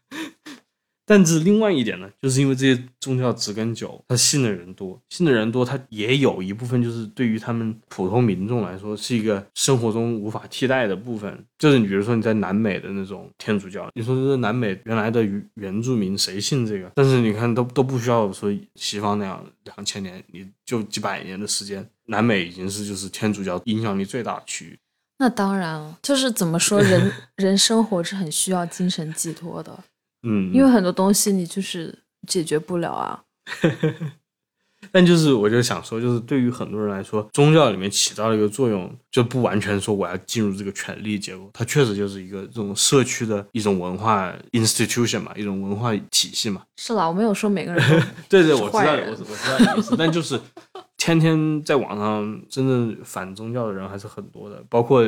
[1.08, 11.44] 但是另外一点呢，就是因为这些宗教植根久，他信的人多，信的人多，他也有一部分就是对于他们普通民众来说是一个生活中无法替代的部分。
[11.56, 16.90] 就是你比如说你在南美的那种天主教，你说这南美原来的原住民谁信这个？
[16.96, 24.78] 但是你看都都不需要说西方那样两千年，你就几百年的时间，南美已经是就是天主教影响力最大的区域。
[25.18, 29.84] 那当然了，就是怎么说，人 人生活是很需要精神寄托的。
[30.26, 31.96] 嗯，因为很多东西你就是
[32.26, 33.22] 解决不了啊。
[34.92, 46.62] 但就是我就想说，就是对于很多人来说，宗教里面起到了一个作用，就不完全说我要进入这个权力结构，它确实就是一个这种社区的一种文化 institution 嘛，一种文化体系嘛。
[46.76, 48.02] 是啦，我没有说每个人。
[48.28, 50.38] 对对，我知道，我我知道意思，但就是
[50.96, 55.02] 天天在网上真正反宗教的人还是很多的，包括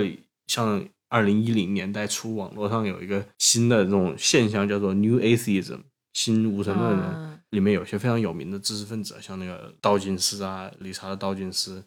[0.48, 5.80] 像二零一零年代初，网络上有一个新的这种现象叫做 New Atheism，
[6.12, 11.82] 新无神论人，里面有些非常有名的知识分子，像那个道金斯啊、理查德道金斯、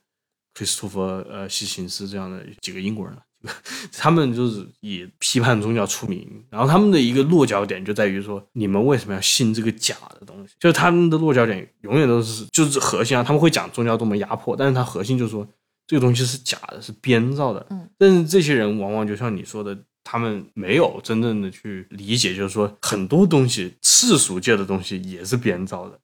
[0.54, 3.18] 克里斯托弗呃希琴斯这样的几个英国人。
[3.98, 10.54] 他们就是以批判宗教出名，然后他们的一个落脚点就在于说，你们为什么要信这个假的东西？
[10.60, 15.48] 就是他们的落脚点永远都是就是核心啊，他们会讲宗教多么压迫，但是它核心就是说
[15.92, 17.68] 这个东西是假的，是编造的。
[17.70, 26.00] 嗯，但是这些人往往就像你说的，他们没有真正的去理解，就是说很多东西世俗界的东西也是编造的，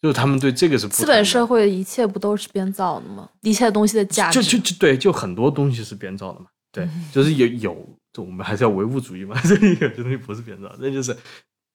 [0.00, 3.28] 就是他们对这个是资本社会一切不都是编造的吗？
[3.40, 6.46] 一切东西的价值就就就对，就很多东西是编造的嘛。
[6.70, 9.36] 对，就是有有，我们还是要唯物主义嘛。
[9.42, 11.12] 这里有些东西不是编造，那就是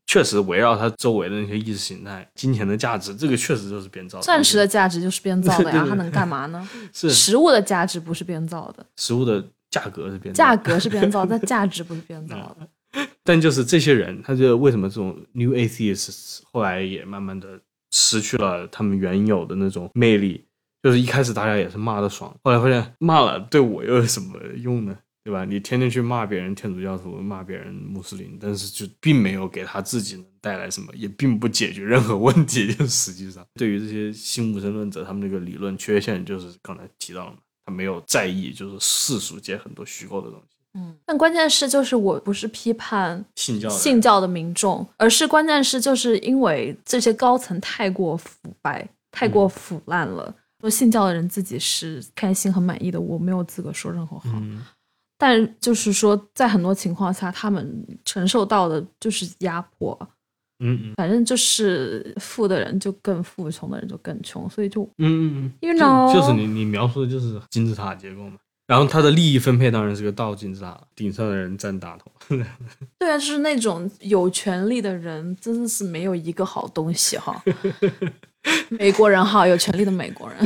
[0.09, 4.23] 确实围绕它周围的那些意识形态、金钱的价值，这个确实就是编造的。
[4.23, 6.67] 钻石的价值就是编造的呀，它能干嘛呢？
[6.91, 9.39] 是食物的价值不是编造的，食物的
[9.69, 12.67] 价格是编造，价格是编造， 但价值不是编造的。
[13.23, 17.47] 但就是这些人，他就为什么这种 New Atheists 后来也慢慢的
[17.91, 20.43] 失去了他们原有的那种魅力。
[20.81, 24.97] 就是一开始大家也是骂的爽，后来发现骂了对我又有什么用呢？
[25.23, 25.45] 对吧？
[25.45, 32.73] 你天天去骂别人天主教徒，骂别人穆斯林，但是就并没有给他自己能带来什么，也并不解决任何问题。
[32.73, 40.55] 就实际上，对于这些新无神论者，他们那个理论缺陷就是刚才提到了嘛，他没有在意就是世俗界很多虚构的东西。
[40.75, 50.33] 嗯，但关键是就是我不是批判信教信教的民众，而是关键是就是因为这些高层太过腐败，太过腐烂了。
[50.61, 54.29] 说信教的人自己是开心和满意的，我没有资格说任何话。
[55.19, 59.95] 但就是说，在很多情况下，他们承受到的就是压迫。
[60.61, 68.37] 嗯嗯，反正就是富的人就更富，穷的人就更穷，所以就嗯嗯，you know，就是你你描述的就是金字塔结构嘛。
[68.67, 72.11] 然后它的利益分配当然是个倒金字塔，顶上的人占大头。
[72.99, 77.41] 对啊，就是那种有权利的人，真的是没有一个好东西哈。
[78.69, 80.37] 美国人哈，有权利的美国人。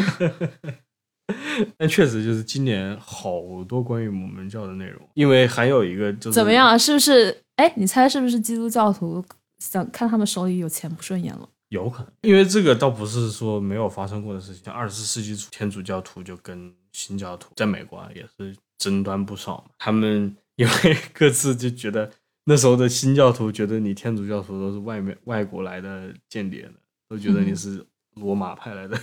[1.78, 6.78] 但确实就是今年好多关于摩门教的内容，因为还有一个就是怎么样啊？
[6.78, 7.44] 是不是？
[7.56, 9.24] 哎，你猜是不是基督教徒
[9.60, 11.48] 想看他们手里有钱不顺眼了？
[11.70, 14.64] 有可能，因为这个倒不是说没有发生过的事情。
[14.66, 19.64] 像二十世纪初，天主教徒就跟新教徒在美国啊也是争端不少。
[19.78, 22.12] 他们 因为各自就觉得
[22.46, 26.74] 那时候的新教徒觉得你天主教徒都是外面外国来的间谍的。
[27.10, 29.00] 都觉得你是罗马派来的，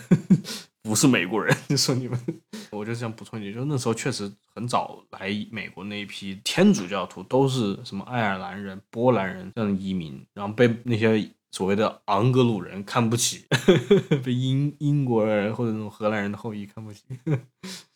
[0.83, 1.57] 不是美国人。
[1.68, 2.18] 你说你们，
[2.72, 13.45] 我就想补充一句，就那时候确实很早来美国那一批天主教徒都是什么爱尔兰人、波兰人这样的移民，然后被那些所谓的昂格鲁人看不起，
[14.24, 17.03] 被英英国人或者那种荷兰人的后裔看不起。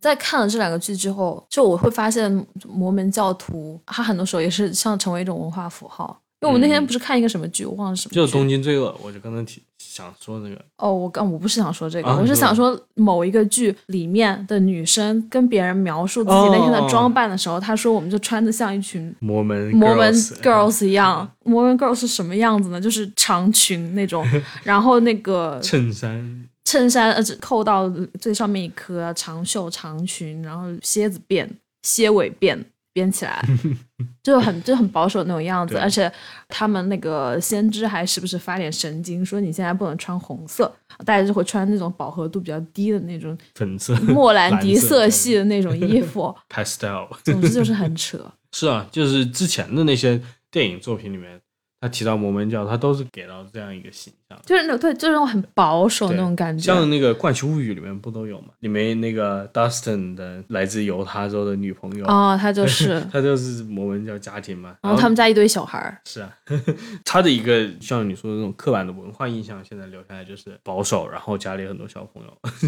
[0.01, 6.21] 在看了这两个剧之后，就我会发现摩门教徒他很多时候也是像成为一种文化符号。
[6.41, 8.91] 因为我们那天不是看一个什么剧，我忘了什么，就是《东京罪恶》。
[9.03, 9.63] 我就刚才提
[9.95, 10.61] 想说这个。
[10.79, 21.31] 哦，我刚我不是想说这个，我是想说某一个剧里面的女生跟别人描述自己那天的装扮的时候，她说我们就穿的像一群摩门摩门 girls 一样。
[21.45, 22.81] 摩门 girls 是什么样子呢？
[22.81, 24.27] 就是长裙那种，
[24.65, 27.89] 然后那个衬衫衬衫呃扣到
[28.19, 31.47] 最上面一颗，长袖长裙，然后蝎子辫
[31.83, 32.59] 蝎尾辫。
[32.95, 33.45] 编起来
[34.23, 36.11] 就很就很保守那种样子，而且
[36.49, 40.75] 他们那个先知还时不时发点神经，说你现在不能穿红色，
[41.05, 46.35] 大家就会穿那种饱和度比较低的那种粉色、莫兰迪色系的那种衣服。
[46.49, 48.33] Pastel，总之就是很扯。
[48.53, 51.41] 是啊，就是之前的那些电影作品里面。
[51.85, 56.65] 他提到摩门教，他都是给到这样一个形象，就是那对，就是那种很保守那种感觉。
[56.65, 58.49] 像那个《怪奇物语》里面不都有吗？
[58.61, 64.75] 里面那个 Dustin 的来自犹他州的女朋友哦，他就是 他就是摩门教家庭嘛。
[64.81, 66.01] 然后他们家一堆小孩儿。
[66.07, 66.35] 是啊，
[67.05, 72.31] 他的一个像你说的那种刻板的文化印象，现在留下来就是保守，然后家里很多小朋友，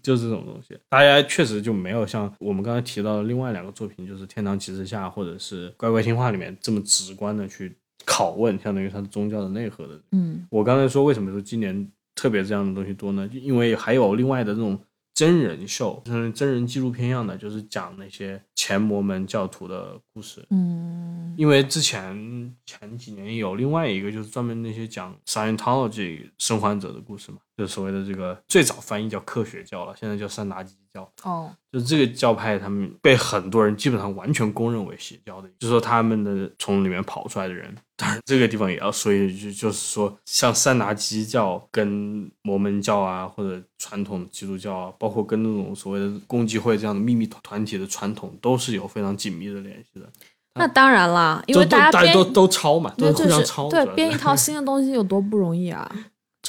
[0.00, 0.78] 就这种东西。
[0.88, 7.76] 大家确实就没有像我们刚才提到的另外两个作品，就是《天堂骑士下》或者是《乖乖听话》里面这么直观的去。
[8.06, 13.28] 拷问相当于它的宗教的内核的，嗯，我刚才说为什么说今年特别这样的东西多呢？
[13.28, 14.78] 就因为还有另外的这种
[15.14, 31.06] 真人秀，就是真人纪录片样的，就是讲那些前摩门教徒的故事，嗯，因为之前前几年有另外一个就是专门那些讲 Scientology 生还者的故事嘛，就所谓的这个最早翻译叫科学教了，现在叫三达基教。
[31.24, 37.76] 哦，就是这个教派，他们被很多人基本上完全公认为邪教的，就是说他们的从里面跑出来的人。
[37.96, 50.08] 当然，这个地方也要说一句，就是说像三达基教跟摩门教啊，或者传统基督教啊，包括跟那种所谓的共济会这样的秘密团体的传统，都是有非常紧密的联系的。
[50.54, 53.68] 那当然啦，因为大家编都都抄嘛，都是互相抄。
[53.68, 55.88] 对，编一套 新的东西有多不容易啊！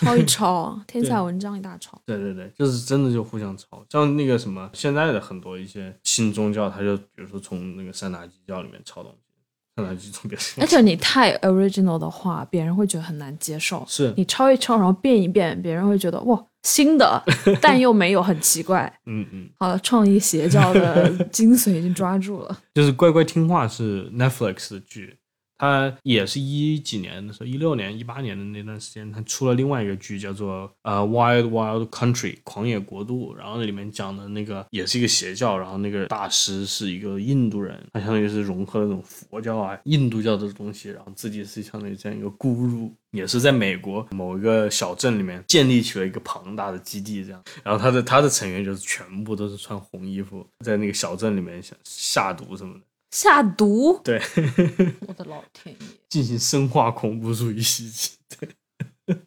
[0.02, 2.00] 抄一抄， 天下文章一大抄。
[2.06, 3.86] 对对对，就是真的就互相抄。
[3.90, 9.18] 像那个什么，现在的很多一些新宗教，他就比如说从那个三大基教里面抄东西。
[9.78, 13.86] 三大基从别而且你太 original 的话，别人会觉得很难接受。
[13.88, 17.24] 是你抄一抄，然后变一变，别人会觉得哇，新的，
[17.62, 18.94] 但又没有很奇怪。
[19.08, 19.50] 嗯嗯。
[19.58, 22.58] 好了，创意邪教的精髓已经抓住了。
[22.74, 25.18] 就是乖乖听话是 Netflix 的剧。
[25.62, 33.36] 他也是一几年的时候，一六年、一八年的那段时间，他出了另外一个剧，叫做呃《Wild Wild Country》狂野国度。
[33.36, 47.40] 然后那里面讲的那个也是一个邪教，然后那个大师是一个印度人，他相当于是融合了那种佛教啊、印度教的东西，然后自己是相当于这样一个孤入，也是在美国某一个小镇里面建立起了一个庞大的基地，这样。
[47.64, 52.80] 然后他的他的成员就是全部都是穿红衣服，在那个小镇里面下下毒什么的。
[53.12, 54.00] 下毒？
[54.04, 54.20] 对，
[55.08, 55.88] 我的老天爷！
[56.10, 58.12] 进行生化恐怖主义袭击。
[58.40, 58.50] 对，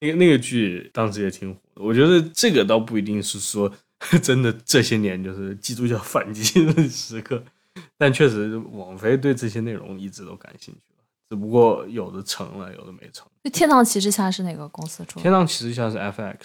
[0.00, 1.82] 那个那个剧当时也挺火的。
[1.82, 3.70] 我觉得这个倒不一定是说
[4.22, 7.42] 真的，这些年就是基督教反击的时刻，
[7.98, 10.80] 但确实网飞对这些内容一直都感兴趣
[11.28, 13.26] 只不过有的成了，有的没成。
[13.42, 15.18] 《那天堂骑士下》是哪个公司出？
[15.18, 16.36] 天堂骑士下是 FX，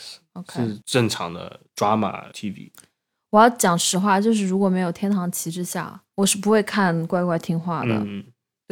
[0.56, 2.72] 是正常的 drama TV。
[3.32, 7.96] 我要讲实话，就是如果没有《天堂旗帜下》，我是不会看《乖乖听话》的。
[7.96, 8.24] 嗯，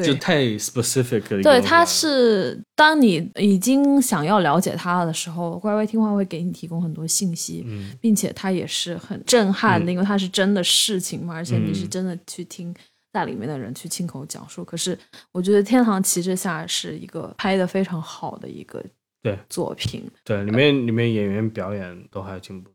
[0.04, 1.42] 就太 specific。
[1.42, 7.66] 对，它是当你已经想要了解它的时候，《乖乖听话》会给你提供很多信息，
[8.02, 12.76] 并且它也是很震撼的，因为它是真的事情嘛，而且你是真的去听
[13.14, 14.66] 在里面的人去亲口讲述。
[14.66, 14.98] 可是
[15.32, 18.84] 我觉得《天堂旗帜下》是一个拍的非常好的一个
[19.24, 22.70] 对作品，对，里面里面演员表演都还挺不。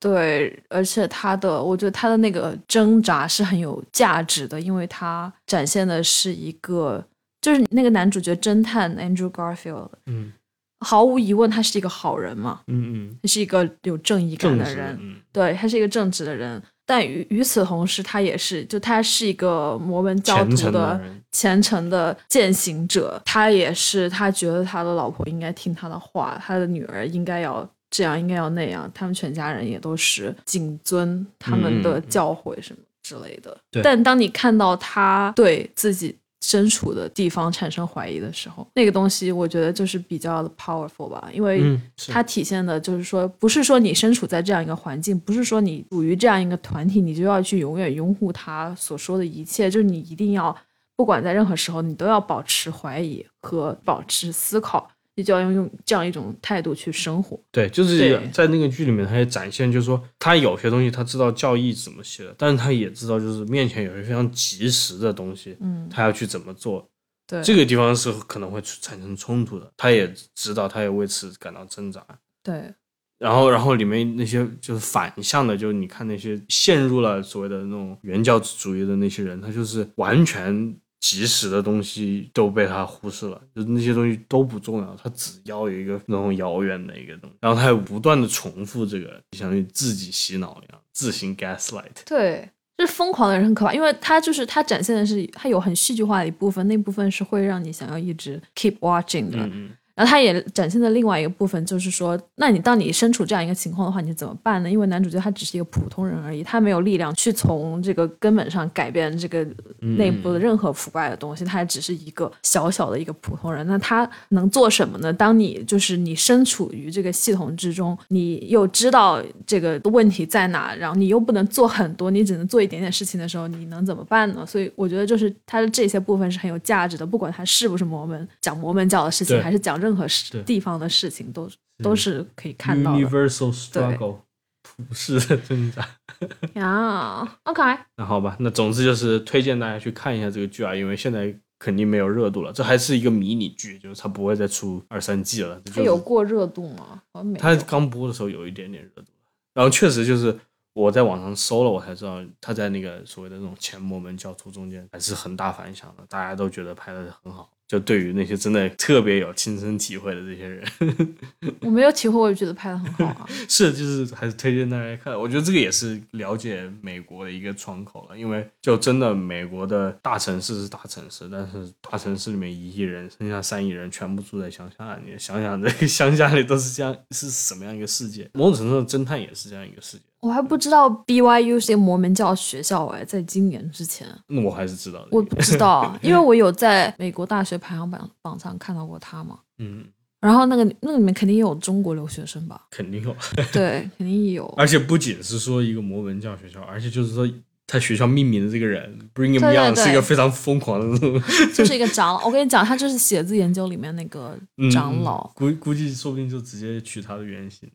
[0.00, 7.04] 对，而且他的，我觉得他的那个挣扎是很有价值的，因为他展现的是一个，
[7.42, 10.32] 就是那个男主角侦探 Andrew Garfield，嗯，
[10.80, 14.98] 毫无疑问他是一个好人嘛，嗯嗯，他是一个有正义感的人，
[15.32, 20.98] 对他是一个正直的人，但与与此同时，他也是，就他是一个摩门教徒的
[21.32, 27.68] 虔诚的践行者，他也是，他觉得他的老婆应该听他的话，他的女儿应该要。
[27.90, 33.56] 这样应该要那样，他们全家人也都是谨遵他们的教诲什么之类的。
[33.82, 50.56] 但当你看到他对自己身处的地方产生怀疑的时候，那个东西我觉得就是比较的 powerful 吧，因为它体现的就是说，不是说你身处在这样一个环境，不是说你属于这样一个团体，你就要去永远拥护他所说的一切，就是你一定要
[50.94, 54.88] 不管在任何时候，你都要保持怀疑和保持思考。
[55.22, 57.38] 就要用这样一种态度去生活。
[57.50, 66.88] 对，就是在那个剧里面，他也展现，就是说他有些东西他知道教义怎么写的，但是他也知道，就是面前有一个非常及时的东西，嗯，他要去怎么做。
[67.26, 69.70] 对，这个地方是可能会产生冲突的。
[69.76, 72.04] 他也知道，他也为此感到挣扎。
[72.42, 72.72] 对，
[73.18, 80.76] 然后，然后里面那些就是反向的，就是你看那些陷入了所谓的那种原教旨主义的那些人，他就是完全。
[81.00, 92.04] 及时的东西都被他忽视了，就那些东西都不重要，他只要有一个那种遥远的一个东西，然后他又不断的重复这个，相当于自己洗脑一样，自行 gaslight。
[92.04, 99.50] 对，就是疯狂的人很可怕，因为他就是他展现的是他有很戏剧化的一部分，那部分是会让你想要一直 keep watching 的。
[99.98, 104.70] 然后他也展现的另外一个部分，就是说，那你当你身处这样一个情况的话，你怎么办呢？
[104.70, 109.44] 因为男主角他只是一个普通人而已，他没有力量去从这个根本上改变这个
[109.80, 113.66] 内部的任何腐败的东西，他只是一个小小的一个普通人。
[113.66, 115.12] 那他能做什么呢？
[115.12, 124.46] 当你就是你身处于这个系统之中，你又知道这个问题在哪，然后你又不能做很多，你只能做一点点事情的时候，你能怎么办呢？
[124.46, 129.87] 所以我觉得就是他的这些部分是很有价值的，不管他是不是摩门讲摩门教的事情，还是讲任。
[129.88, 131.50] 任何事地方的事情都
[131.82, 132.98] 都是可以看到的。
[132.98, 134.18] Universal struggle，
[134.62, 135.88] 普世的挣扎。
[136.54, 137.62] 呀，OK。
[137.96, 142.52] 那好吧，那总之就是推荐大家去看一下这个剧啊，因为现在肯定没有热度了。
[142.52, 145.58] 这还是一个迷你剧，就是它不会再出二三季了。
[145.74, 147.02] 它有过热度吗？
[147.38, 149.10] 它刚播的时候有一点点热度，
[149.54, 150.38] 然后确实就是
[150.74, 157.50] 我在网上搜了，我才知道它在那个所谓的那种前摩门教徒中间还是很大反响的，大家都觉得拍的很好。
[157.68, 160.66] 就对于那些真的特别有亲身体会的这些人，
[161.60, 163.28] 我没有体会，我也觉得拍的很好啊。
[163.46, 165.14] 是，就是还是推荐大家看。
[165.20, 178.30] 我觉得这个也是了解美国的一个窗口了，因为就真的美国的大城市是大城市，但是大城市里面一亿人，剩下三亿人全部住在乡下，你想想这个 乡下里都是这样，是什么样一个世界？
[178.32, 180.04] 某种程度上，侦探也是这样一个世界。
[180.20, 185.08] 我还不知道 BYU 是一个摩门教学校哎，在今年之前，那我还是知道的。
[185.12, 189.38] 我不知道， 因为我有在美国大学排行榜榜上看到过他嘛。
[189.58, 189.84] 嗯，
[190.20, 192.66] 然后那个那个里面肯定有中国留学生吧？
[192.70, 193.14] 肯定有，
[193.52, 194.46] 对，肯定有。
[194.58, 197.28] 而且不仅是说一个摩门教学校，而且就是说
[197.66, 200.98] 他学校命名的这个人 Bring Him Young 是一个非常疯狂的
[201.54, 202.26] 就是一个长老。
[202.26, 204.36] 我跟你讲，他就是写字研究里面那个
[204.72, 207.70] 长老，估估计说不定就直接取他的原型。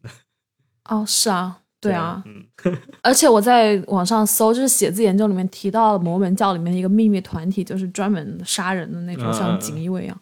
[0.89, 1.59] 哦，是啊。
[1.83, 2.23] 对啊，
[3.03, 10.17] 而且我在网上搜，就是写字研究里面提到摩门教里面一个秘密团体，就是专门杀人的那种，像锦衣卫一样，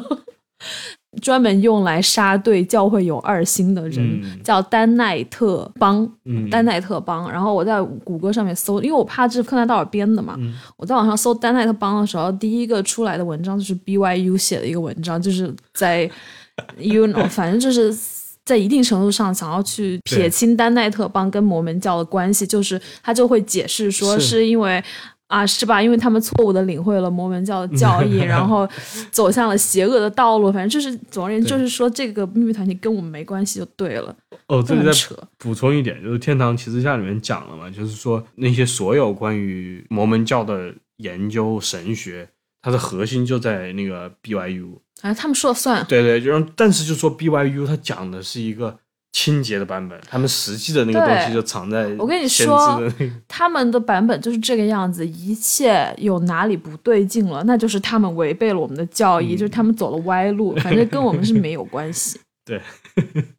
[1.22, 6.06] 专门用来杀对教会有二心的人，叫丹奈特帮，
[6.50, 7.30] 丹奈特帮。
[7.30, 10.38] 然后我在谷歌上面搜，因为我怕这是柯南道尔编的嘛，
[10.76, 16.10] 我在网上搜丹奈特帮的时候，第一个出来的文章就是 BYU 写的一个文章，就是在
[16.78, 18.19] You know，反正就是。
[18.50, 24.82] 在一定程度上，想要去撇清丹奈特帮跟摩门教的关系，就是他就会解释说，是因为
[25.28, 25.80] 啊，是吧？
[25.80, 28.68] 因为他们错误的领会了摩门教的教 义，然后
[29.12, 30.50] 走向了邪恶的道路。
[30.50, 34.12] 反正就是，总而言之，就是说这个秘密团体跟我们没关系就对了。
[34.48, 34.90] 哦，这里再
[35.38, 42.28] 补充一点，就是《天堂骑士下》里面讲了嘛，就是说那些所有关于摩门教的研究神学，
[42.60, 44.80] 它的核心就在那个 BYU。
[45.02, 45.84] 哎，他们说了算。
[45.86, 48.78] 对对，就但是就说 BYU，它讲的是一个
[49.12, 51.86] 清洁的版本，他们实际的那个东西就藏在。
[51.98, 52.80] 我跟你说，
[53.26, 62.20] 他们的版本就是这个样子，一切有哪里不对劲了，那就是他们违背了我们的教义，就是他们走了歪路，反正跟我们是没有关系。
[62.44, 62.60] 对，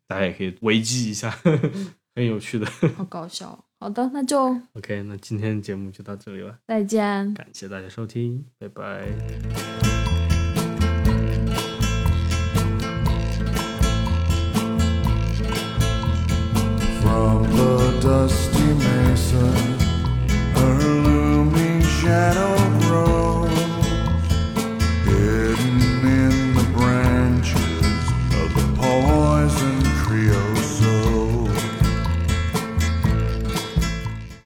[0.08, 1.30] 大家也可以维基一下，
[2.16, 2.66] 很有趣的。
[2.98, 3.58] 好搞笑。
[3.80, 9.91] 好的，那就 OK，那今天的节目就到这里了，再见，感谢大家收听，拜拜。
[17.22, 19.46] From the dusty mesa,
[20.56, 20.74] her
[21.06, 22.61] looming shadow.